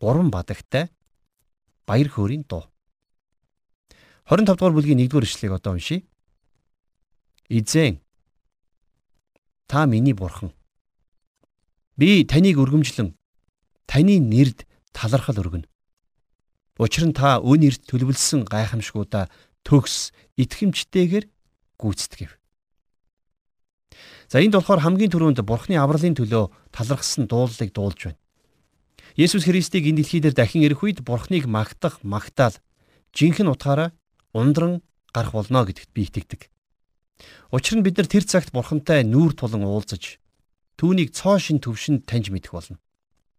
гурван 0.00 0.30
бадагтай 0.30 0.88
баяр 1.86 2.08
хөөрийн 2.08 2.44
дуу. 2.48 2.64
25 4.24 4.56
дугаар 4.56 4.72
бүлгийн 4.72 5.04
1-р 5.04 5.24
ишлэгийг 5.24 5.52
одоо 5.60 5.76
уншийе. 5.76 6.08
Изэн 7.48 8.00
та 9.68 9.84
миний 9.86 10.16
бурхан. 10.16 10.56
Би 11.96 12.24
таныг 12.24 12.56
өргөмжлөн 12.56 13.12
таны 13.84 14.16
нэрд 14.18 14.64
талархал 14.96 15.36
өргөнө. 15.44 15.68
Учир 16.80 17.04
нь 17.04 17.12
та 17.12 17.38
өн 17.38 17.68
эрт 17.68 17.84
төлөвлөсөн 17.84 18.48
гайхамшгуудаа 18.48 19.28
төгс 19.62 20.10
итгэмжтэйгээр 20.40 21.28
гүйцэтгэв. 21.78 22.32
За 24.28 24.40
энд 24.40 24.54
болохоор 24.56 24.82
хамгийн 24.82 25.12
түрүүнд 25.12 25.42
Бурхны 25.44 25.78
авралын 25.78 26.16
төлөө 26.16 26.50
талархсан 26.74 27.28
дуулалыг 27.30 27.70
дуулж 27.70 28.00
байна. 28.10 28.20
Есүс 29.14 29.46
Христийг 29.46 29.86
энэ 29.86 30.02
дэлхий 30.02 30.20
дээр 30.20 30.34
дахин 30.34 30.66
ирэх 30.66 30.82
үед 30.82 31.06
Бурхныг 31.06 31.46
магтах, 31.46 32.02
магтаал 32.02 32.58
жинхэнэ 33.14 33.50
утгаараа 33.54 33.94
ундран 34.34 34.82
гарах 35.14 35.32
болно 35.32 35.62
гэдэгт 35.62 35.94
би 35.94 36.02
итгэдэг. 36.10 36.50
Учир 37.54 37.78
нь 37.78 37.86
бид 37.86 37.96
нар 37.96 38.10
тэр 38.10 38.26
цагт 38.26 38.50
Бурхантай 38.50 39.06
нүүр 39.06 39.38
тулан 39.38 39.62
уулзаж 39.62 40.18
түүнийг 40.74 41.14
цоо 41.14 41.38
шин 41.38 41.62
төвшөнд 41.62 42.02
таньж 42.10 42.34
мэдэх 42.34 42.50
болно. 42.50 42.82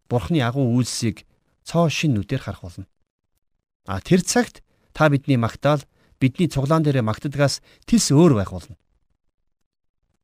Бурхны 0.07 0.39
агуу 0.39 0.71
үйлсийг 0.79 1.27
цоо 1.67 1.91
шин 1.91 2.15
нүдээр 2.15 2.47
харах 2.47 2.63
болно. 2.63 2.87
А 3.83 3.99
тэр 3.99 4.23
цагт 4.23 4.63
та 4.95 5.11
бидний 5.11 5.35
магтаал 5.35 5.83
бидний 6.23 6.47
цуглаан 6.47 6.87
дээрээ 6.87 7.03
магтдагаас 7.03 7.59
тис 7.83 8.15
өөр 8.15 8.39
байх 8.39 8.55
болно. 8.55 8.79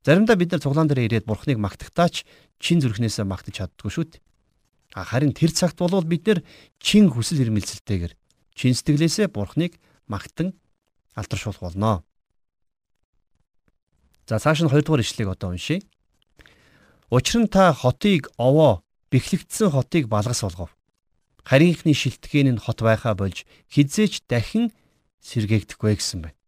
Заримдаа 0.01 0.36
бид 0.36 0.51
нар 0.51 0.62
цуглаан 0.62 0.89
дээрээ 0.89 1.22
ирээд 1.22 1.29
Бурхныг 1.29 1.62
магтахтаач 1.62 2.25
чин 2.58 2.81
зүрхнээсээ 2.81 3.22
магтаж 3.22 3.53
чаддгүй 3.62 3.91
шүү 3.93 4.05
дээ. 4.17 4.22
Харин 4.98 5.38
тэр 5.38 5.53
цагт 5.53 5.77
болвол 5.77 6.05
бид 6.10 6.25
нэр 6.25 6.39
чин 6.81 7.13
хүсэл 7.13 7.46
эрмэлзэлтэйгээр 7.46 8.13
чин 8.58 8.74
сэтгэлээсээ 8.74 9.29
Бурхныг 9.29 9.77
магтан 10.10 10.58
алдаршуулах 11.13 11.62
болно. 11.62 12.01
За 14.25 14.41
цааш 14.41 14.65
нь 14.65 14.74
2 14.74 14.81
дугаар 14.81 15.05
ишлэгийг 15.05 15.38
одоо 15.38 15.53
уншийе. 15.53 15.86
Учир 17.13 17.46
нь 17.46 17.51
та 17.51 17.70
хотыг 17.70 18.34
овоо 18.41 18.81
бэхлэгдсэн 19.13 19.70
хотыг 19.70 20.10
балгас 20.10 20.41
болгов. 20.41 20.74
Харийнхны 21.46 21.93
шилтгэн 21.93 22.58
нь 22.58 22.63
хот 22.63 22.81
байхаа 22.81 23.13
болж 23.13 23.46
хизээч 23.70 24.25
дахин 24.25 24.74
сэргээгдэхгүй 25.22 25.93
гэсэн 25.93 26.25
байна. 26.25 26.40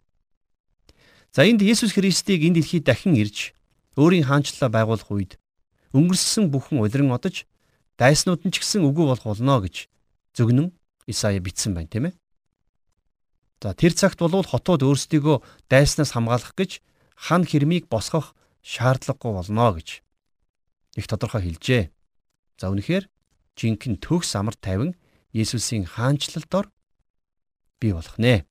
За 1.34 1.50
энд 1.50 1.66
Есүс 1.66 1.98
Христийг 1.98 2.46
энэ 2.46 2.62
дэлхийд 2.62 2.86
дахин 2.86 3.18
ирж 3.18 3.58
өөрийн 3.98 4.30
хаанчлалаа 4.30 4.70
байгуулах 4.70 5.10
үед 5.10 5.42
өнгөрсөн 5.90 6.54
бүхэн 6.54 6.78
улиран 6.78 7.10
одож 7.10 7.50
дайснууд 7.98 8.46
нь 8.46 8.54
ч 8.54 8.62
гэсэн 8.62 8.86
үгүй 8.86 9.10
болох 9.10 9.26
болно 9.26 9.58
гэж 9.66 9.90
зөвгнөн 10.38 10.70
Исая 11.10 11.42
бичсэн 11.42 11.74
байна 11.74 11.90
тийм 11.90 12.06
ээ. 12.10 12.16
За 13.66 13.74
тэр 13.74 13.98
цагт 13.98 14.22
бол 14.22 14.46
хотууд 14.46 14.86
өөрсдийгөө 14.86 15.42
дайснаас 15.74 16.14
хамгаалах 16.14 16.54
гэж 16.54 16.86
хан 17.18 17.50
хэрмийг 17.50 17.90
босгох 17.90 18.38
шаардлагагүй 18.62 19.34
болно 19.34 19.74
гэж 19.74 20.06
их 21.02 21.06
тодорхой 21.10 21.50
хэлжээ. 21.50 21.90
За 22.62 22.70
үнэхээр 22.70 23.10
жинхэнэ 23.58 23.98
төгс 24.06 24.38
амар 24.38 24.54
тайван 24.54 24.94
Есүсийн 25.34 25.90
хаанчлал 25.90 26.46
дор 26.46 26.70
бий 27.82 27.90
болох 27.90 28.22
нэ. 28.22 28.46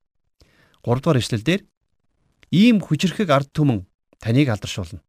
3 0.82 0.98
дугаар 0.98 1.22
ишлэлдэр 1.22 1.62
ийм 2.52 2.84
хүчрхэг 2.84 3.32
ард 3.32 3.48
түмэн 3.56 3.88
таныг 4.20 4.52
алдаршуулна. 4.52 5.00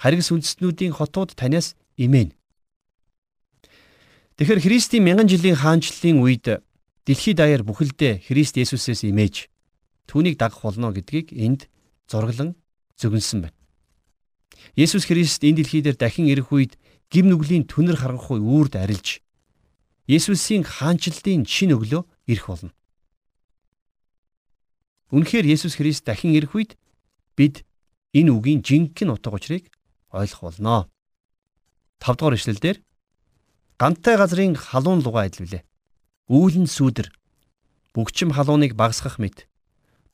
Харгас 0.00 0.32
үндэстнүүдийн 0.32 0.96
хотууд 0.96 1.36
танаас 1.36 1.76
имэн. 2.00 2.32
Тэгэхээр 4.40 4.64
Христийн 4.64 5.04
мянган 5.04 5.28
жилийн 5.28 5.60
хаанчлалын 5.60 6.24
үед 6.24 6.64
дэлхийд 7.04 7.36
даяар 7.36 7.60
бүхэлдээ 7.60 8.24
Христ 8.24 8.56
Есүсээс 8.56 9.04
имэж 9.04 9.52
түүнийг 10.08 10.40
дагах 10.40 10.64
болно 10.64 10.96
гэдгийг 10.96 11.36
энд 11.36 11.68
зураглан 12.08 12.56
зөвгөнсөн 12.96 13.44
байна. 13.44 13.58
Есүс 14.80 15.04
Христ 15.04 15.44
энэ 15.44 15.60
дэлхий 15.60 15.84
дээр 15.84 16.00
дахин 16.00 16.32
ирэх 16.32 16.48
үед 16.56 16.80
гим 17.12 17.28
нүглийн 17.28 17.68
түнэр 17.68 18.00
харанхуй 18.00 18.40
үрд 18.40 18.80
арилж 18.80 19.20
Есүсийн 20.08 20.64
хаанчлалын 20.64 21.44
шин 21.44 21.76
өглөө 21.76 22.02
ирэх 22.32 22.48
болно. 22.48 22.72
Үнэхээр 25.10 25.46
Есүс 25.46 25.74
Христ 25.74 26.06
дахин 26.06 26.34
ирэх 26.34 26.54
үед 26.54 26.78
бид 27.34 27.66
энэ 28.14 28.30
үгийн 28.30 28.62
жинхэнэ 28.62 29.18
утга 29.18 29.34
учирыг 29.34 29.70
ойлгох 30.14 30.54
болно. 30.54 30.86
5 31.98 32.14
дугаар 32.18 32.38
эшлэлдэр 32.38 32.78
Гантай 33.80 34.16
газрын 34.16 34.54
халуун 34.54 35.02
луга 35.02 35.26
адилвлээ. 35.26 35.66
Үүлэн 36.30 36.70
сүудэр 36.70 37.10
бүгчим 37.94 38.30
халууныг 38.36 38.78
багсгах 38.78 39.18
мэт 39.18 39.50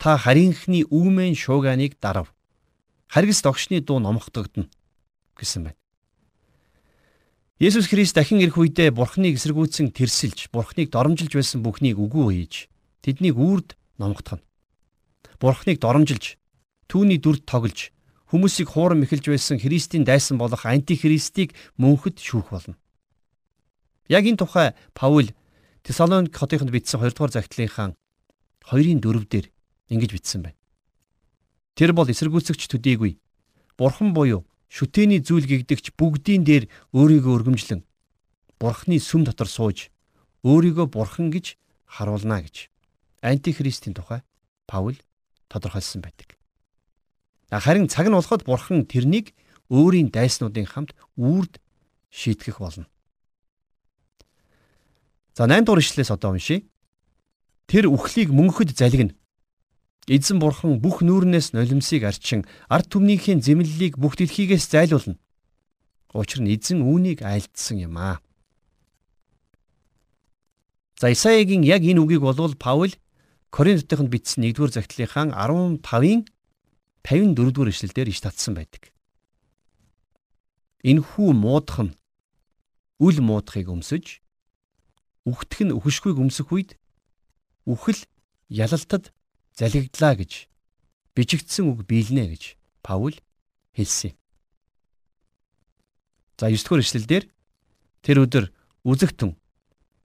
та 0.01 0.17
харийнхны 0.17 0.89
үүмэн 0.89 1.37
шууганыг 1.37 2.01
дарав. 2.01 2.33
Харгас 3.09 3.43
догшны 3.45 3.81
дуу 3.85 3.99
номхотогдно 4.01 4.71
гэсэн 5.37 5.69
байна. 5.69 5.81
Есүс 7.61 7.89
Христ 7.89 8.17
дахин 8.17 8.41
ирэх 8.41 8.61
үедээ 8.61 8.93
Бурхныг 8.93 9.41
эсэргүүцэн 9.41 9.93
тэрсэлж, 9.97 10.53
Бурхныг 10.53 10.93
доромжилж 10.93 11.33
байсан 11.33 11.65
бүхнийг 11.65 11.97
үгүй 11.97 12.45
хийж, 12.45 12.69
тэднийг 13.01 13.41
үрд 13.41 13.81
номготгоно. 13.97 14.45
Бурхныг 15.41 15.81
доромжилж, 15.81 16.41
түүний 16.89 17.21
дүрд 17.21 17.45
тоглож, 17.45 17.93
хүмүүсийг 18.33 18.73
хуурам 18.73 19.05
эхэлж 19.05 19.31
байсан 19.31 19.61
Христийн 19.61 20.05
дайсан 20.05 20.39
болох 20.39 20.67
антихристийг 20.67 21.55
мөнхөд 21.77 22.19
шүүх 22.19 22.51
болно. 22.51 22.77
Яг 24.09 24.25
энэ 24.27 24.41
тухай 24.41 24.75
Паул 24.95 25.31
Тесалоник 25.87 26.35
хотынд 26.35 26.71
бичсэн 26.71 26.99
2 26.99 27.15
дугаар 27.15 27.31
загтлынхаа 27.31 27.95
2-ын 28.67 28.99
4 28.99 29.31
дээр 29.31 29.47
ингэж 29.95 30.11
бичсэн 30.11 30.43
байна. 30.43 30.59
Тэр 31.79 31.95
бол 31.95 32.11
эсэргүүцэгч 32.11 32.67
төдийгүй 32.67 33.19
бурхан 33.79 34.11
буюу 34.11 34.43
шүтээний 34.67 35.23
зүйл 35.23 35.47
гэгдэгч 35.47 35.95
бүгдийн 35.95 36.43
дээр 36.43 36.65
өөрийгөө 36.91 37.33
өргөмжлөн 37.39 37.87
бурхны 38.59 38.99
сүм 38.99 39.23
дотор 39.23 39.47
сууж 39.47 39.93
өөрийгөө 40.43 40.91
бурхан 40.91 41.31
гэж 41.31 41.55
харуулна 41.87 42.43
гэж 42.43 42.73
антихристийн 43.23 43.95
тухай 43.95 44.27
Паул 44.67 44.99
тодорхойлсон 45.49 46.03
байдаг. 46.03 46.37
Харин 47.51 47.89
цаг 47.89 48.07
нь 48.11 48.17
болоход 48.17 48.43
бурхан 48.45 48.87
тэрнийг 48.87 49.35
өөрийн 49.71 50.11
дайснуудын 50.11 50.67
хамт 50.67 50.95
үрд 51.17 51.59
шийтгэх 52.11 52.59
болно. 52.59 52.87
За 55.37 55.47
8 55.47 55.65
дугаар 55.65 55.83
ишлээс 55.83 56.11
одоо 56.11 56.33
уншийе. 56.33 56.65
Тэр 57.67 57.87
үхлийг 57.91 58.31
мөнхөд 58.31 58.73
залгина. 58.73 59.15
Эзэн 60.07 60.39
бурхан 60.39 60.79
бүх 60.79 61.03
нүүрнээс 61.03 61.53
нулимсыг 61.53 62.07
арчин 62.07 62.47
ард 62.71 62.89
түмнийхээ 62.95 63.43
зэмлэлийг 63.43 63.99
бүх 63.99 64.15
дэлхийгээс 64.17 64.71
зайлуулна. 64.71 65.19
Учир 66.15 66.41
нь 66.41 66.55
эзэн 66.55 66.81
үүнийг 66.81 67.27
айлдсан 67.27 67.83
юм 67.83 67.99
аа. 67.99 68.23
За 70.97 71.13
Исаягийн 71.13 71.67
яг 71.67 71.83
энэ 71.83 72.01
үгийг 72.01 72.23
болвол 72.23 72.57
Паул 72.57 72.95
Коринтотынд 73.51 74.11
бичсэн 74.11 74.45
1-р 74.45 74.71
загтлынхаа 74.71 75.31
15-ын 75.33 76.27
54-р 77.07 77.69
ишлэлдэр 77.71 78.11
иш 78.11 78.21
татсан 78.21 78.59
байдаг. 78.59 78.91
Энэхүү 80.83 81.31
муудах 81.33 81.87
нь 81.87 81.97
үл 82.99 83.19
муудахыг 83.23 83.71
өмсөж 83.71 84.21
үхтэх 85.27 85.61
нь 85.67 85.75
үхшгүй 85.75 86.15
өмсөх 86.15 86.51
үед 86.55 86.79
үхэл 87.67 88.01
ялалтад 88.51 89.11
залгигдлаа 89.59 90.15
гэж 90.19 90.47
бичигдсэн 91.15 91.71
үг 91.71 91.87
биелнэ 91.89 92.31
гэж 92.31 92.43
Паул 92.83 93.19
хэлсэн. 93.75 94.15
За 96.39 96.47
9 96.47 96.63
дугаар 96.63 96.85
ишлэлдэр 96.85 97.25
тэр 98.05 98.17
өдөр 98.23 98.45
үзэгтэн 98.87 99.35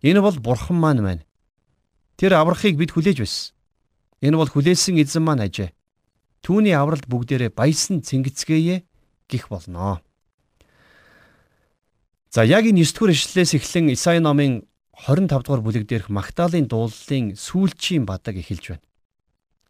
энэ 0.01 0.19
бол 0.23 0.37
бурхан 0.41 0.77
маань 0.79 1.03
байна. 1.03 1.23
Тэр 2.21 2.37
аврахыг 2.37 2.77
бид 2.77 2.93
хүлээж 2.93 3.17
байсан. 3.17 3.57
Энэ 4.21 4.37
бол 4.37 4.45
хүлээсэн 4.45 5.01
эзэн 5.01 5.25
маань 5.25 5.41
ажээ. 5.41 5.73
Түүний 6.45 6.77
авралд 6.77 7.09
бүгдээрээ 7.09 7.49
баясан 7.49 8.05
цэнгэцгээе 8.05 8.85
гих 9.25 9.49
болноо. 9.49 10.05
За 12.29 12.45
яг 12.45 12.69
энэ 12.69 12.85
9 12.85 12.93
дугаар 12.93 13.17
ишлэлээс 13.17 13.57
эхлэн 13.57 13.97
Исаи 13.97 14.21
номын 14.21 14.69
25 14.93 15.33
дугаар 15.33 15.65
бүлэг 15.65 15.89
дээрх 15.89 16.13
Магдалины 16.13 16.69
дуулалын 16.69 17.33
сүүлчийн 17.33 18.05
бадаг 18.05 18.37
эхэлж 18.37 18.77
байна. 18.77 18.85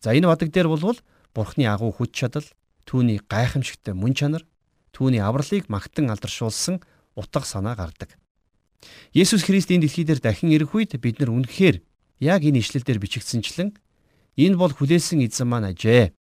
За 0.04 0.12
энэ 0.12 0.28
бадаг 0.28 0.52
дээр 0.52 0.68
болвол 0.68 1.00
Бурхны 1.32 1.64
агуу 1.72 1.96
хүч 1.96 2.12
чадал, 2.12 2.44
түүний 2.84 3.24
гайхамшигтай 3.32 3.96
мөн 3.96 4.12
чанар, 4.12 4.44
түүний 4.92 5.24
авралыг 5.24 5.72
магтан 5.72 6.12
алдаршуулсан 6.12 6.84
утга 7.16 7.48
санаа 7.48 7.80
гардаг. 7.80 8.20
Есүс 9.16 9.48
Христ 9.48 9.72
энэ 9.72 9.88
дэлхий 9.88 10.04
дээр 10.04 10.20
дахин 10.20 10.52
ирэх 10.52 10.76
үед 10.76 11.00
бид 11.00 11.24
нар 11.24 11.32
үнэхээр 11.32 11.80
яг 12.22 12.46
энэ 12.46 12.62
ишлэл 12.62 12.86
дээр 12.86 13.02
бичигдсэнчлэн 13.02 13.74
энэ 14.38 14.56
бол 14.56 14.70
хүлээсэн 14.70 15.26
эзэн 15.26 15.50
маань 15.50 15.74
ажээ. 15.74 16.14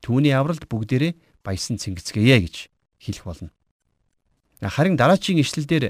Түүний 0.00 0.30
авралд 0.30 0.70
бүгдээрээ 0.70 1.42
баясан 1.42 1.76
цэнгэцгээе 1.76 2.38
гэж 2.46 2.70
хэлэх 3.02 3.24
болно. 3.26 3.50
Харин 4.62 4.94
дараачийн 4.94 5.42
ишлэл 5.42 5.66
дээр 5.66 5.84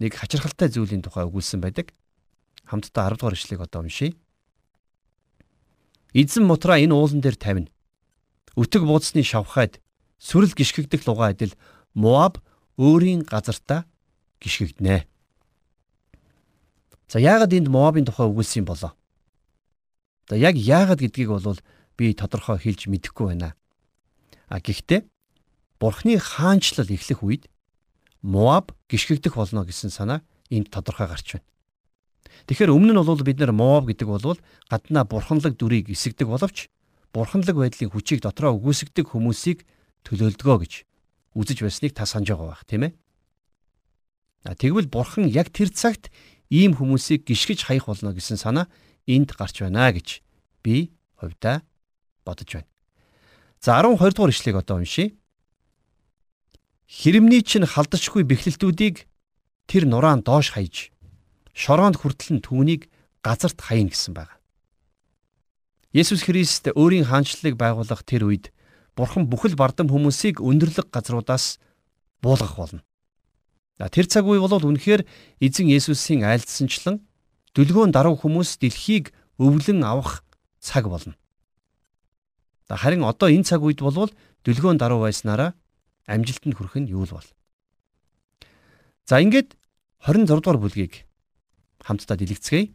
нэг 0.00 0.16
хачирхалтай 0.16 0.72
зүйлийн 0.72 1.04
тухай 1.04 1.28
өгүүлсэн 1.28 1.60
байдаг. 1.60 1.92
Хамтдаа 2.64 3.12
10 3.12 3.20
дугаар 3.20 3.36
ишлэгийг 3.36 3.62
одоо 3.68 3.84
уншийе. 3.84 4.16
Эзэн 6.16 6.48
мутраа 6.48 6.80
энэ 6.80 6.96
уулан 6.96 7.20
дээр 7.20 7.36
тавина. 7.36 7.70
Өтөг 8.56 8.82
буудсны 8.82 9.22
шавхаад 9.22 9.78
сүрэл 10.18 10.56
гიშгэгдэх 10.56 11.06
лугаа 11.06 11.36
адил 11.36 11.54
Моаб 11.94 12.40
өөрийн 12.78 13.22
газартаа 13.28 13.84
гიშгэгдэнэ. 14.40 15.09
За 17.10 17.18
яагаад 17.18 17.50
энд 17.50 17.66
Моабын 17.66 18.06
тухай 18.06 18.30
өгүүлсэн 18.30 18.62
юм 18.62 18.70
болоо? 18.70 18.94
За 20.30 20.38
яг 20.38 20.54
яагаад 20.54 21.02
гэдгийг 21.02 21.34
бол 21.34 21.58
би 21.98 22.14
тодорхой 22.14 22.62
хэлж 22.62 22.86
мэдэхгүй 22.86 23.34
байна. 23.34 23.58
А 24.46 24.62
гэхдээ 24.62 25.02
Бурхны 25.82 26.22
хаанчлал 26.22 26.86
эхлэх 26.86 27.26
үед 27.26 27.50
Моаб 28.22 28.70
гიშгэгдэх 28.86 29.34
болно 29.34 29.66
гэсэн 29.66 29.90
санаа 29.90 30.22
энд 30.54 30.70
тодорхой 30.70 31.10
гарч 31.10 31.34
байна. 31.34 31.46
Тэгэхээр 32.46 32.70
өмнө 32.70 32.94
нь 32.94 33.02
бол 33.02 33.26
бид 33.26 33.42
нар 33.42 33.50
Моаб 33.50 33.90
гэдэг 33.90 34.06
бол 34.06 34.38
гаднаа 34.70 35.02
бурханлаг 35.02 35.58
дүрийг 35.58 35.90
эсэгдэг 35.90 36.30
боловч 36.30 36.70
бурханлаг 37.10 37.58
байдлын 37.58 37.90
хүчийг 37.90 38.22
дотроо 38.22 38.54
үгүйсгдэг 38.54 39.10
хүмүүсийг 39.10 39.66
төлөөлдгөө 40.06 40.56
гэж 40.62 40.72
үзэж 41.34 41.58
байсныг 41.66 41.92
та 41.98 42.06
санаж 42.06 42.30
байгаа 42.30 42.54
бах 42.54 42.62
тийм 42.70 42.86
ээ. 42.86 42.92
А 44.46 44.54
тэгвэл 44.54 44.88
бурхан 44.88 45.28
яг 45.28 45.50
тэр 45.50 45.68
цагт 45.68 46.08
ийм 46.50 46.74
хүмүүсийг 46.74 47.24
гიშгэж 47.24 47.64
хаях 47.64 47.86
болно 47.86 48.12
гэсэн 48.12 48.36
санаа 48.36 48.66
энд 49.06 49.32
гарч 49.38 49.62
байна 49.62 49.94
гэж 49.94 50.20
би 50.62 50.90
хувьдаа 51.16 51.62
бодож 52.26 52.50
байна. 52.50 52.68
За 53.62 53.78
12 53.78 53.96
дугаар 54.14 54.34
ишлэгийг 54.34 54.58
одоо 54.58 54.82
уншийе. 54.82 55.14
Хэрэмний 56.90 57.46
чинь 57.46 57.64
халдашгүй 57.64 58.26
бэхлэлтүүдийг 58.26 59.06
тэр 59.70 59.86
нураан 59.86 60.26
доош 60.26 60.50
хаяж 60.50 60.90
шороонд 61.54 62.02
хүртэл 62.02 62.40
нь 62.40 62.44
түүнийг 62.44 62.90
газарт 63.22 63.62
хаяна 63.62 63.94
гэсэн 63.94 64.14
байна. 64.18 64.34
Есүс 65.94 66.26
Христ 66.26 66.66
өөрийн 66.74 67.06
хаанчлалыг 67.06 67.54
байгуулах 67.54 68.02
тэр 68.02 68.26
үед 68.26 68.50
Бурхан 68.98 69.30
бүхэл 69.30 69.54
бардам 69.54 69.86
хүмүүсийг 69.86 70.42
өндөрлөг 70.42 70.90
газруудаас 70.90 71.62
буулгах 72.22 72.56
болно. 72.58 72.82
Тэр 73.88 74.04
цаг 74.04 74.28
үе 74.28 74.36
бол 74.36 74.52
үнэхээр 74.52 75.08
эзэн 75.40 75.72
Есүсийн 75.72 76.20
айлдсанчлан 76.28 77.00
дүлгөөн 77.56 77.96
даруй 77.96 78.12
хүмүүс 78.20 78.60
дэлхийг 78.60 79.16
өвлөн 79.40 79.80
авах 79.80 80.20
цаг 80.60 80.84
болно. 80.84 81.16
Харин 82.68 83.08
одоо 83.08 83.32
энэ 83.32 83.48
цаг 83.48 83.64
үед 83.64 83.80
бол 83.80 84.12
дүлгөөн 84.44 84.76
даруй 84.76 85.00
байснараа 85.08 85.56
амжилтанд 86.04 86.60
хүрэх 86.60 86.76
нь 86.76 86.92
юу 86.92 87.08
л 87.08 87.16
бол. 87.16 87.28
За 89.08 89.16
ингээд 89.24 89.56
26 90.04 90.28
дугаар 90.28 90.60
бүлгийг 90.60 91.08
хамтдаа 91.80 92.20
дэлгэцгээе. 92.20 92.68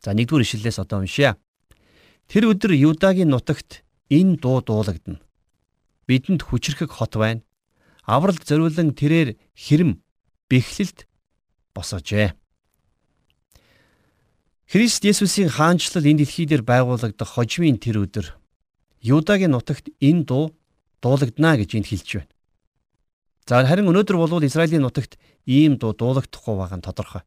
За 0.00 0.16
1-р 0.16 0.40
ишлэлээс 0.40 0.80
одоо 0.80 1.04
уншъя. 1.04 1.36
Тэр 2.32 2.48
өдөр 2.48 2.72
Юдагийн 2.72 3.28
нутагт 3.28 3.84
энэ 4.08 4.40
дуу 4.40 4.64
дуулагдана. 4.64 5.20
Бидэнд 6.08 6.48
хүчрхэг 6.48 6.88
хот 6.88 7.16
байна 7.20 7.44
авралд 8.04 8.44
зориулан 8.44 8.92
тэрээр 8.92 9.36
хэрэм 9.56 10.00
бэхлэлд 10.48 11.08
босоожээ. 11.74 12.36
Христ 14.68 15.04
Есүсийн 15.04 15.48
хаанчлал 15.52 16.04
энэ 16.04 16.24
дэлхий 16.24 16.46
дээр 16.48 16.64
байгуулагдах 16.64 17.36
хожимын 17.36 17.76
тэр 17.80 18.04
өдөр 18.04 18.26
Юдагийн 19.04 19.52
нутагт 19.52 19.92
энэ 20.00 20.24
дуу 20.24 20.56
дуулагдана 21.04 21.60
гэж 21.60 21.76
энд 21.76 21.88
хэлж 21.88 22.08
байна. 22.16 22.32
За 23.44 23.60
харин 23.60 23.92
өнөөдөр 23.92 24.16
болвол 24.16 24.48
Израилийн 24.48 24.80
нутагт 24.80 25.20
ийм 25.44 25.76
дуу 25.76 25.92
дуулагдахгүй 25.92 26.54
байгаа 26.56 26.78
нь 26.80 26.86
тодорхой. 26.86 27.22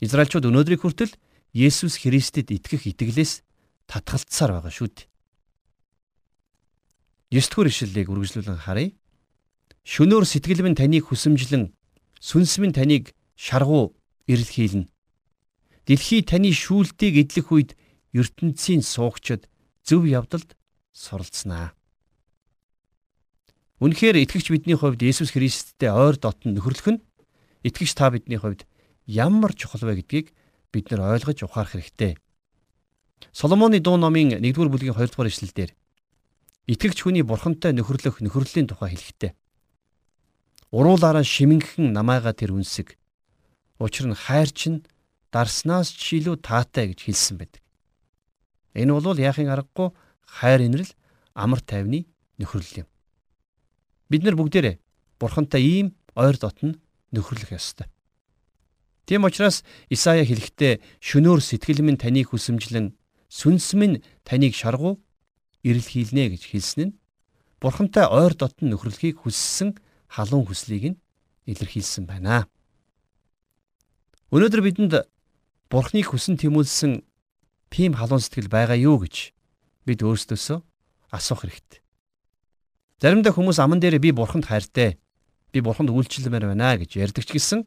Израильчууд 0.00 0.48
өнөөдрийг 0.48 0.80
хүртэл 0.80 1.12
Есүс 1.52 2.00
Христэд 2.00 2.48
итгэх 2.48 2.88
итгэлээс 2.88 3.44
татгалцсаар 3.86 4.56
байгаа 4.56 4.72
шүү 4.72 4.88
дээ. 4.88 5.06
9 7.36 7.50
дугаар 7.52 7.68
ишлэлийг 7.68 8.08
үргэлжлүүлэн 8.08 8.64
харъя. 8.64 8.96
Шөнөөр 9.84 10.24
сэтгэл 10.24 10.64
минь 10.64 10.80
таныг 10.80 11.12
хүсэмжлэн 11.12 11.68
сүнс 12.16 12.56
минь 12.56 12.72
таныг 12.72 13.12
шаргуу 13.36 13.92
ирэлхийлнэ. 14.24 14.88
Дэлхий 15.84 16.24
таны 16.24 16.56
шүүлтийг 16.56 17.20
эдлэх 17.20 17.52
үед 17.52 17.70
ертөнцийн 18.16 18.80
суугчид 18.80 19.44
зөв 19.84 20.08
явдалд 20.08 20.56
суралцнаа. 20.96 21.76
Үнэхээр 23.84 24.24
итгэгч 24.24 24.48
бидний 24.48 24.80
хувьд 24.80 25.04
Есүс 25.04 25.36
Христтэй 25.36 25.92
ойр 25.92 26.16
дотн 26.16 26.56
нөхөрлөх 26.56 26.88
нь 26.96 27.04
итгэгч 27.68 27.92
та 27.92 28.08
бидний 28.08 28.40
хувьд 28.40 28.64
ямар 29.04 29.52
чухал 29.52 29.84
вэ 29.84 30.00
гэдгийг 30.00 30.32
бид 30.72 30.88
нар 30.88 31.20
ойлгож 31.20 31.44
ухаарах 31.44 31.76
хэрэгтэй. 31.76 32.16
Соломоны 33.36 33.84
дуу 33.84 34.00
номын 34.00 34.40
1-р 34.40 34.72
бүлгийн 34.72 34.96
2-р 34.96 35.28
эшлэлдэр 35.28 35.76
итгэгч 36.72 37.04
хүний 37.04 37.20
бурхантай 37.20 37.76
нөхөрлөх 37.76 38.24
нөхөрлөлийн 38.24 38.72
тухай 38.72 38.96
хэлэхдээ 38.96 39.36
Уруулаараа 40.70 41.24
шимэнхэн 41.26 41.92
намайга 41.92 42.32
тэр 42.32 42.54
үнсэг. 42.54 42.96
Учир 43.82 44.06
нь 44.08 44.16
хайр 44.16 44.48
чинь 44.48 44.86
дарснаас 45.34 45.90
ч 45.90 46.22
илүү 46.22 46.40
таатай 46.40 46.94
гэж 46.94 47.10
хэлсэн 47.10 47.36
байдаг. 47.42 47.62
Энэ 48.74 48.94
бол 48.94 49.18
яахын 49.18 49.50
аргагүй 49.50 49.90
хайр 50.24 50.60
инрэл 50.66 50.92
амар 51.34 51.60
тайвны 51.60 52.06
нөхөрлөл 52.38 52.86
юм. 52.86 52.88
Бид 54.10 54.22
нар 54.22 54.38
бүгдээрээ 54.38 54.78
бурхантай 55.18 55.62
ийм 55.62 55.88
ойр 56.14 56.38
дотн 56.38 56.78
нөхөрлөх 57.10 57.54
ёстой. 57.54 57.86
Тийм 59.06 59.24
учраас 59.24 59.62
Исая 59.90 60.24
хэлэхдээ 60.24 60.80
шөнөөр 61.02 61.40
сэтгэл 61.42 61.84
минь 61.84 62.00
таныг 62.00 62.32
хүсэмжлэн 62.32 62.96
сүнс 63.28 63.74
минь 63.76 64.02
таныг 64.24 64.54
шаргуу 64.54 65.02
ирэл 65.62 65.84
хийлнэ 65.84 66.34
гэж 66.34 66.42
хэлсэн 66.50 66.80
нь 66.88 66.96
бурхантай 67.60 68.06
ойр 68.08 68.32
дотн 68.34 68.72
нөхөрлөхийг 68.72 69.22
хүссэн 69.22 69.76
халуун 70.14 70.46
хүслийг 70.46 70.94
нь 70.94 71.00
илэрхийлсэн 71.50 72.06
байна. 72.06 72.46
Өнөөдөр 74.30 74.62
бидэнд 74.62 74.94
Бурхныг 75.66 76.06
хүсэн 76.14 76.38
тэмүүлсэн 76.38 77.02
тийм 77.74 77.98
халуун 77.98 78.22
сэтгэл 78.22 78.46
байгаа 78.46 78.78
юу 78.78 79.02
гэж 79.02 79.34
бид 79.82 80.00
өөрсдөөсөө 80.06 80.58
асуух 81.10 81.42
хэрэгтэй. 81.42 81.82
Заримдаа 83.02 83.34
хүмүүс 83.34 83.58
аман 83.58 83.82
дээр 83.82 83.98
би 83.98 84.14
Бурханд 84.14 84.46
хайртай, 84.46 85.02
би 85.50 85.58
Бурханд 85.58 85.90
үйлчлэмээр 85.90 86.54
байна 86.54 86.78
гэж 86.78 86.94
ярьдаг 86.94 87.26
ч 87.26 87.34
гэсэн 87.34 87.66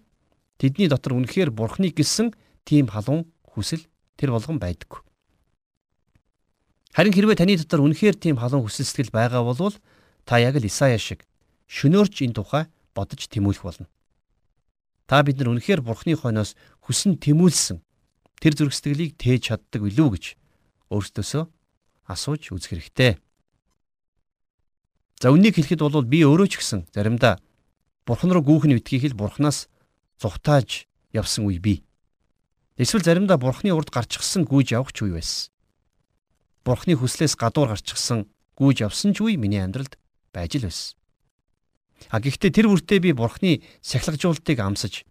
тэдний 0.55 0.87
дотор 0.87 1.19
үнэхээр 1.19 1.51
Бурхныг 1.51 1.99
гисэн 1.99 2.31
тийм 2.63 2.87
халуун 2.87 3.27
хүсэл 3.43 3.83
тэр 4.15 4.31
болгон 4.31 4.57
байдаггүй. 4.57 5.03
Харин 6.95 7.13
хэрвээ 7.13 7.37
таны 7.37 7.59
дотор 7.59 7.83
үнэхээр 7.85 8.15
тийм 8.17 8.39
халуун 8.39 8.65
хүсэл 8.65 8.87
сэтгэл 8.87 9.13
байгаа 9.13 9.43
бол 9.43 9.75
та 10.25 10.41
яг 10.41 10.57
л 10.57 10.65
Исая 10.65 10.97
шиг 10.97 11.27
шөнөөрч 11.67 12.23
энэ 12.23 12.35
тухай 12.35 12.63
бодож 12.95 13.27
тэмүүлэх 13.27 13.63
болно. 13.63 13.87
Та 15.07 15.23
бид 15.23 15.39
нар 15.39 15.55
үнэхээр 15.55 15.83
Бурхны 15.83 16.15
хойноос 16.19 16.55
хүсэн 16.83 17.19
тэмүүлсэн 17.19 17.79
тэр 18.43 18.53
зүрх 18.55 18.75
сэтгэлийг 18.75 19.15
тээж 19.15 19.55
чаддаг 19.55 19.81
билүү 19.87 20.09
гэж 20.15 20.25
өөрсдөөсөө 20.91 21.43
асууж 22.11 22.51
үзэх 22.51 22.71
хэрэгтэй. 22.75 23.19
За 25.19 25.31
үннийг 25.31 25.55
хэлэхэд 25.55 25.81
бол 25.83 26.03
би 26.03 26.23
өөрөө 26.27 26.47
ч 26.51 26.59
гэсэн 26.59 26.91
заримдаа 26.91 27.39
Бурхан 28.07 28.31
руу 28.31 28.43
гүүх 28.43 28.67
нь 28.67 28.77
битгийх 28.79 29.11
л 29.11 29.19
Бурханаас 29.19 29.67
зугатааж 30.21 30.87
явсан 31.11 31.47
үе 31.47 31.59
бий. 31.59 31.83
Эсвэл 32.77 33.03
заримдаа 33.03 33.37
Бурханы 33.37 33.73
урд 33.73 33.89
гарчихсан 33.89 34.45
гүйж 34.45 34.77
явах 34.77 34.93
ч 34.93 35.03
үе 35.03 35.17
байсан. 35.17 35.49
Бурханы 36.63 36.93
хүслээс 36.99 37.33
гадуур 37.33 37.73
гарчихсан 37.73 38.29
гүйж 38.55 38.85
явсан 38.85 39.17
ч 39.17 39.25
үе 39.25 39.35
миний 39.35 39.59
амьдралд 39.59 39.97
байж 40.29 40.61
л 40.61 40.69
байсан. 40.69 40.96
А 42.09 42.21
гэхдээ 42.21 42.51
тэр 42.53 42.67
бүртээ 42.71 42.99
би 43.03 43.11
бурхны 43.11 43.63
сахилгажуулалтыг 43.81 44.57
амсаж 44.59 45.03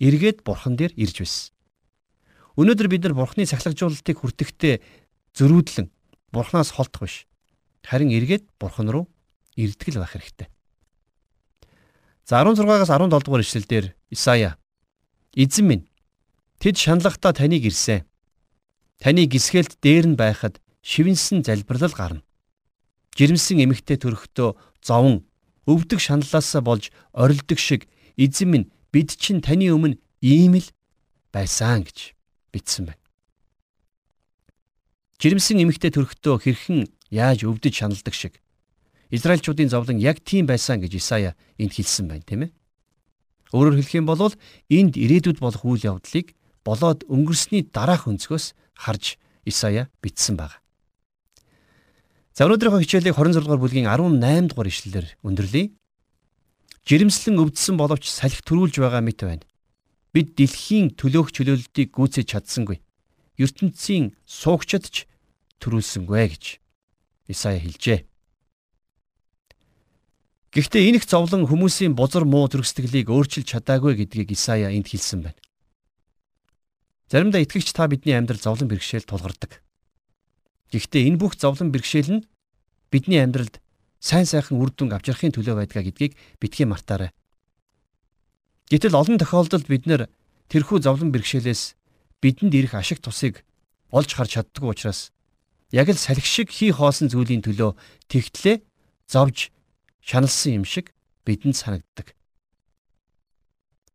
эргээд 0.00 0.42
бурхан 0.42 0.74
дээр 0.76 0.92
ирж 0.96 1.22
байсан. 1.22 1.52
Өнөөдөр 2.58 2.88
бид 2.90 3.02
нар 3.06 3.14
бурхны 3.14 3.46
сахилгажуулалтыг 3.46 4.16
хүртэхдээ 4.18 4.74
зөрүүдлэн 5.38 5.88
бурхнаас 6.32 6.74
холдох 6.74 7.06
биш. 7.06 7.28
Харин 7.84 8.10
эргээд 8.10 8.48
бурхан 8.58 8.88
руу 8.90 9.08
ирдгэл 9.56 10.00
байх 10.00 10.12
хэрэгтэй. 10.16 10.48
За 12.24 12.42
16-аас 12.42 12.88
17 12.88 13.08
дугаар 13.08 13.42
ишлэлдэр 13.42 13.84
Исая 14.10 14.56
Эзэн 15.34 15.66
минь 15.66 15.88
тэд 16.60 16.76
шаналхдаа 16.76 17.32
таныг 17.32 17.64
ирсэн. 17.64 18.04
Таны 19.00 19.26
гисгэлт 19.26 19.80
дээр 19.80 20.12
нь 20.12 20.20
байхад 20.20 20.60
шивэнсэн 20.84 21.42
залбирлал 21.42 21.94
гарна. 21.96 22.22
Жирэмсэн 23.16 23.64
эмэгтэй 23.64 23.96
төрөхдөө 23.96 24.56
зовон 24.80 25.26
өвдөг 25.66 26.00
шаналлаасаа 26.02 26.62
болж 26.62 26.90
орилдог 27.12 27.58
шиг 27.58 27.86
эзэн 28.16 28.48
минь 28.50 28.70
бид 28.92 29.14
чинь 29.16 29.40
таны 29.40 29.70
өмнө 29.70 29.98
ийм 30.20 30.58
л 30.58 30.68
байсан 31.32 31.86
гэж 31.86 32.14
бичсэн 32.52 32.90
байна. 32.90 33.02
Жирэмсэн 35.22 35.62
эмэгтэй 35.62 35.94
төрөхдөө 35.94 36.36
хэрхэн 36.42 36.90
яаж 37.10 37.46
өвдөж 37.46 37.74
шаналдаг 37.78 38.14
шиг 38.14 38.42
Израильчуудын 39.12 39.68
зовлон 39.68 40.00
яг 40.00 40.24
тийм 40.24 40.48
байсан 40.48 40.80
гэж 40.80 40.96
Исая 40.96 41.36
энд 41.60 41.76
хэлсэн 41.76 42.08
байна, 42.08 42.24
тийм 42.24 42.48
ээ. 42.48 42.50
Өөрөөр 43.52 43.76
хэлэх 43.76 44.00
юм 44.00 44.08
бол 44.08 44.32
энд 44.72 44.96
ирээдүйд 44.96 45.36
болох 45.36 45.62
үйл 45.68 45.84
явдлыг 45.84 46.32
болоод 46.64 47.04
өнгөрсний 47.04 47.68
дараах 47.68 48.08
өнцгөөс 48.08 48.56
харж 48.72 49.20
Исая 49.44 49.92
бичсэн 50.00 50.40
байна. 50.40 50.61
За 52.32 52.48
өнөөдрийнхөө 52.48 52.80
хичээлийг 52.80 53.12
26 53.12 53.44
дугаар 53.44 53.60
бүлгийн 53.60 53.88
18 53.92 54.48
дугаар 54.48 54.68
ишлэлээр 54.72 55.08
өндөрлөе. 55.20 55.76
Жирэмслэн 56.88 57.36
өвдсөн 57.44 57.76
боловч 57.76 58.08
салхи 58.08 58.40
төрүүлж 58.48 58.80
байгаа 58.80 59.04
мэт 59.04 59.20
байна. 59.20 59.44
Бид 60.16 60.32
дэлхийн 60.40 60.96
төлөөх 60.96 61.28
чөлөөлөлтийг 61.28 61.92
гүйцэж 61.92 62.32
чадсангүй. 62.32 62.80
ертөнцийн 63.36 64.16
суугчид 64.24 64.88
ч 64.88 64.96
төрүүлсэнгүй 65.60 66.24
гэж 66.32 66.44
Исая 67.28 67.60
хэлжээ. 67.60 68.00
Гэхдээ 70.52 70.88
энэ 70.88 70.98
их 71.00 71.08
зовлон 71.08 71.48
хүмүүсийн 71.48 71.96
бузар 71.96 72.24
муу 72.28 72.48
төрөсдөглийг 72.48 73.08
өөрчилж 73.08 73.48
чадаагүй 73.56 73.96
гэдгийг 74.04 74.36
Исая 74.36 74.68
энд 74.72 74.88
хэлсэн 74.88 75.20
байна. 75.24 75.40
Заримдаа 77.08 77.40
итгэгч 77.44 77.72
та 77.72 77.88
бидний 77.88 78.16
амьдрал 78.16 78.40
зовлон 78.40 78.68
бэрхшээл 78.68 79.08
тулгардаг. 79.08 79.64
Гэхдээ 80.72 81.12
энэ 81.12 81.20
бүх 81.20 81.36
зовлон 81.36 81.68
бэрхшээл 81.68 82.10
нь 82.16 82.26
бидний 82.88 83.20
амьдралд 83.20 83.60
сайн 84.00 84.24
сайхан 84.24 84.56
үр 84.56 84.72
дүн 84.72 84.96
авчрахын 84.96 85.36
төлөө 85.36 85.60
байдгаа 85.60 85.84
гэдгийг 85.84 86.16
битгий 86.40 86.64
мартаарай. 86.64 87.12
Гэтэл 88.72 88.96
олон 88.96 89.20
тохиолдолд 89.20 89.68
бид 89.68 89.84
нэр 89.84 90.08
тэрхүү 90.48 90.80
зовлон 90.80 91.12
бэрхшээлээс 91.12 91.76
бидэнд 92.24 92.56
ирэх 92.56 92.72
ашиг 92.72 93.04
тусыг 93.04 93.44
олж 93.92 94.10
харж 94.16 94.40
чаддгүй 94.40 94.72
учраас 94.72 95.12
яг 95.70 95.92
л 95.92 96.00
салхи 96.00 96.24
шиг 96.24 96.48
хий 96.48 96.72
хоосон 96.72 97.12
зүйлийн 97.12 97.44
төлөө 97.44 97.76
тэгтлээ 98.08 98.64
зовж 99.12 99.52
шаналсан 100.00 100.60
юм 100.60 100.64
шиг 100.64 100.96
бидэнд 101.28 101.56
санагддаг. 101.56 102.16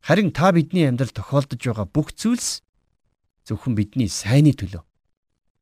Харин 0.05 0.31
та 0.31 0.53
бидний 0.53 0.85
амьдрал 0.85 1.11
тохиолдож 1.11 1.57
байгаа 1.59 1.89
бүх 1.89 2.13
зүйлс 2.13 2.61
зөвхөн 3.49 3.75
бидний 3.75 4.07
сайнны 4.07 4.53
төлөө 4.55 4.86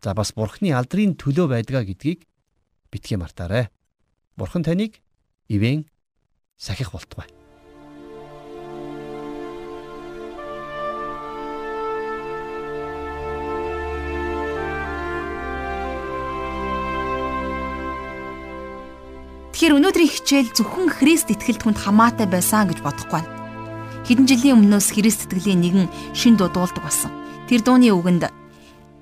За 0.06 0.14
бас 0.14 0.36
бурхны 0.38 0.70
алдрын 0.70 1.16
төлөө 1.18 1.50
байдгаа 1.50 1.82
гэдгийг 1.82 2.28
битгий 2.94 3.18
мартаарай. 3.18 3.74
Бурхан 4.38 4.62
таныг 4.62 5.02
ивэн 5.50 5.90
сахих 6.62 6.94
болтугай. 6.94 7.26
Тэгэхээр 19.58 19.74
өнөөдрийн 19.74 20.14
хичээл 20.14 20.54
зөвхөн 20.54 20.94
Христ 20.94 21.34
итгэлд 21.34 21.66
хүнд 21.66 21.82
хамаатай 21.82 22.30
байсан 22.30 22.70
гэж 22.70 22.86
бодохгүй 22.86 23.26
байна. 23.26 23.34
Хэдэн 24.06 24.30
жилийн 24.30 24.62
өмнөөс 24.62 24.94
Христ 24.94 25.26
итгэлийн 25.26 25.66
нэгэн 25.66 25.90
шин 26.14 26.38
дуудуулдаг 26.38 26.86
болсон. 26.86 27.10
Тэр 27.50 27.66
дууны 27.66 27.90
үгэнд 27.90 28.45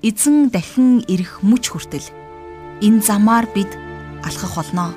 эзэн 0.03 0.51
дахин 0.51 0.99
ирэх 1.07 1.39
мүч 1.47 1.71
хүртэл 1.71 2.07
энэ 2.83 2.99
замаар 3.07 3.47
бид 3.55 3.71
алхах 4.19 4.59
болно. 4.59 4.91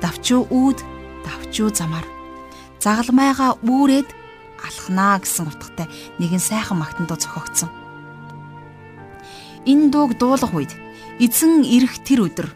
Давчуу 0.00 0.48
үүд 0.48 0.80
давчуу 1.28 1.68
замаар 1.68 2.08
загалмайгаа 2.80 3.60
үүрээд 3.60 4.08
алхнаа 4.64 5.20
гэсэн 5.20 5.52
утгатай 5.52 5.92
нэгэн 6.16 6.40
сайхан 6.40 6.80
магтандуу 6.80 7.20
зохиогдсон. 7.20 7.68
Энэ 9.68 9.92
дууг 9.92 10.16
дуулах 10.16 10.52
үед 10.56 10.72
эзэн 11.20 11.68
ирэх 11.68 12.00
тэр 12.00 12.24
өдөр 12.24 12.48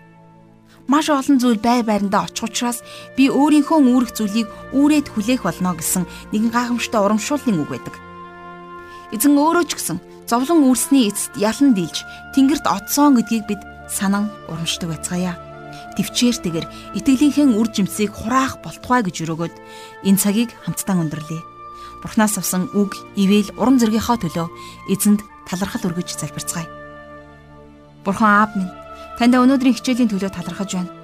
маш 0.89 1.13
олон 1.13 1.37
зүйл 1.37 1.61
бай 1.61 1.85
байрандаа 1.85 2.25
очих 2.25 2.49
учраас 2.49 2.81
би 3.21 3.29
өөрийнхөө 3.29 3.79
үүрэх 3.85 4.17
зүйлийг 4.17 4.49
үүрээд 4.73 5.13
хүлээх 5.13 5.45
болно 5.45 5.77
гэсэн 5.77 6.09
нэгэн 6.33 6.51
гайхамшигтай 6.57 7.01
урамшууллын 7.05 7.61
үг 7.61 7.69
байдаг. 7.69 7.95
Эзэн 9.13 9.37
өөрөө 9.37 9.65
ч 9.69 9.77
гэсэн 9.77 9.99
зовлон 10.31 10.63
үүрсний 10.63 11.11
эцэст 11.11 11.35
ялан 11.35 11.75
дийлж 11.75 12.07
тэнгэрт 12.39 12.63
оцсон 12.71 13.19
гэдгийг 13.19 13.51
бид 13.51 13.63
санан 13.91 14.31
урамшдаг 14.47 14.95
байцгаая. 14.95 15.35
Төвчээртэйгэр 15.99 16.67
итгэлийнхээ 16.95 17.51
үр 17.59 17.67
жимсийг 17.75 18.15
хураах 18.15 18.63
болтугай 18.63 19.03
гэж 19.03 19.27
өрөөгөөд 19.27 19.55
энэ 20.07 20.23
цагийг 20.23 20.55
хамтдаа 20.63 21.03
өндөрлөе. 21.03 21.43
Бурхнаас 22.07 22.39
авсан 22.39 22.71
үг, 22.79 22.95
ивэл 23.19 23.51
урам 23.59 23.83
зоригийнхоо 23.83 24.23
төлөө 24.23 24.47
эзэнд 24.95 25.21
талархал 25.51 25.91
өргөж 25.91 26.15
залбирцгаая. 26.15 26.71
Бурхан 28.07 28.31
аав 28.31 28.55
минь, 28.55 28.71
танд 29.19 29.35
өнөөдрийн 29.35 29.75
хичээлийн 29.75 30.15
төлөө 30.15 30.31
талархаж 30.31 30.79
байна. 30.79 30.95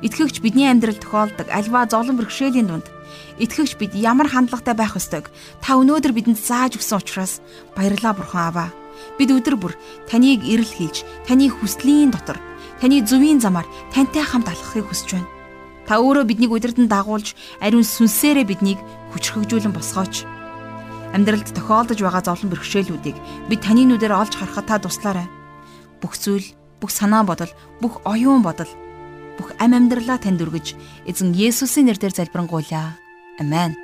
Итгэгч 0.00 0.40
бидний 0.40 0.66
амьдрал 0.66 0.96
тохиолдог 0.96 1.46
альва 1.52 1.86
зовлон 1.86 2.16
бэрхшээлийн 2.18 2.66
дунд 2.66 2.88
итгэгч 3.38 3.76
бид 3.78 3.92
ямар 3.94 4.28
хандлагатай 4.28 4.74
байх 4.76 4.96
ёстойг 4.96 5.30
та 5.60 5.76
өнөөдөр 5.80 6.12
бидэнд 6.12 6.38
зааж 6.38 6.76
өгсөн 6.78 7.00
учраас 7.00 7.40
баярлалаа 7.76 8.14
бурхан 8.16 8.44
аваа. 8.48 8.70
Бид 9.18 9.30
өдөр 9.34 9.56
бүр 9.58 9.72
таныг 10.06 10.44
эрэл 10.46 10.68
хийж, 10.68 11.04
таны 11.26 11.50
хүслийн 11.50 12.10
дотор, 12.12 12.38
таны 12.80 13.02
зөвийн 13.02 13.40
замаар 13.40 13.66
тантай 13.90 14.22
хамт 14.22 14.48
алхахыг 14.48 14.88
хүсэж 14.88 15.08
байна. 15.16 15.30
Та 15.86 15.98
өөрөө 15.98 16.24
биднийг 16.30 16.54
удирдан 16.54 16.86
дагуулж, 16.86 17.34
ариун 17.58 17.82
сүнсээрээ 17.82 18.46
биднийг 18.46 18.78
хүчрхэгжүүлэн 19.12 19.74
босгооч. 19.74 20.22
Амьдралд 21.12 21.50
тохиолдож 21.52 21.98
байгаа 22.00 22.22
зовлон 22.24 22.50
бэрхшээлүүдийг 22.54 23.16
бид 23.50 23.60
таны 23.60 23.84
нүдээр 23.84 24.14
олж 24.14 24.32
харахад 24.38 24.66
та 24.70 24.78
туслаарай. 24.78 25.26
Бүх 26.00 26.16
зүйл, 26.16 26.46
бүх 26.80 26.90
санаа 26.94 27.26
бодол, 27.26 27.50
бүх 27.82 28.00
оюун 28.08 28.40
бодол, 28.40 28.70
бүх 29.36 29.52
ам 29.58 29.74
амьдралаа 29.76 30.22
танд 30.22 30.40
өргөж, 30.40 30.78
эзэн 31.04 31.34
Есүсийн 31.34 31.90
нэрээр 31.90 32.14
залбирanгуйлаа. 32.14 33.01
Амен. 33.40 33.76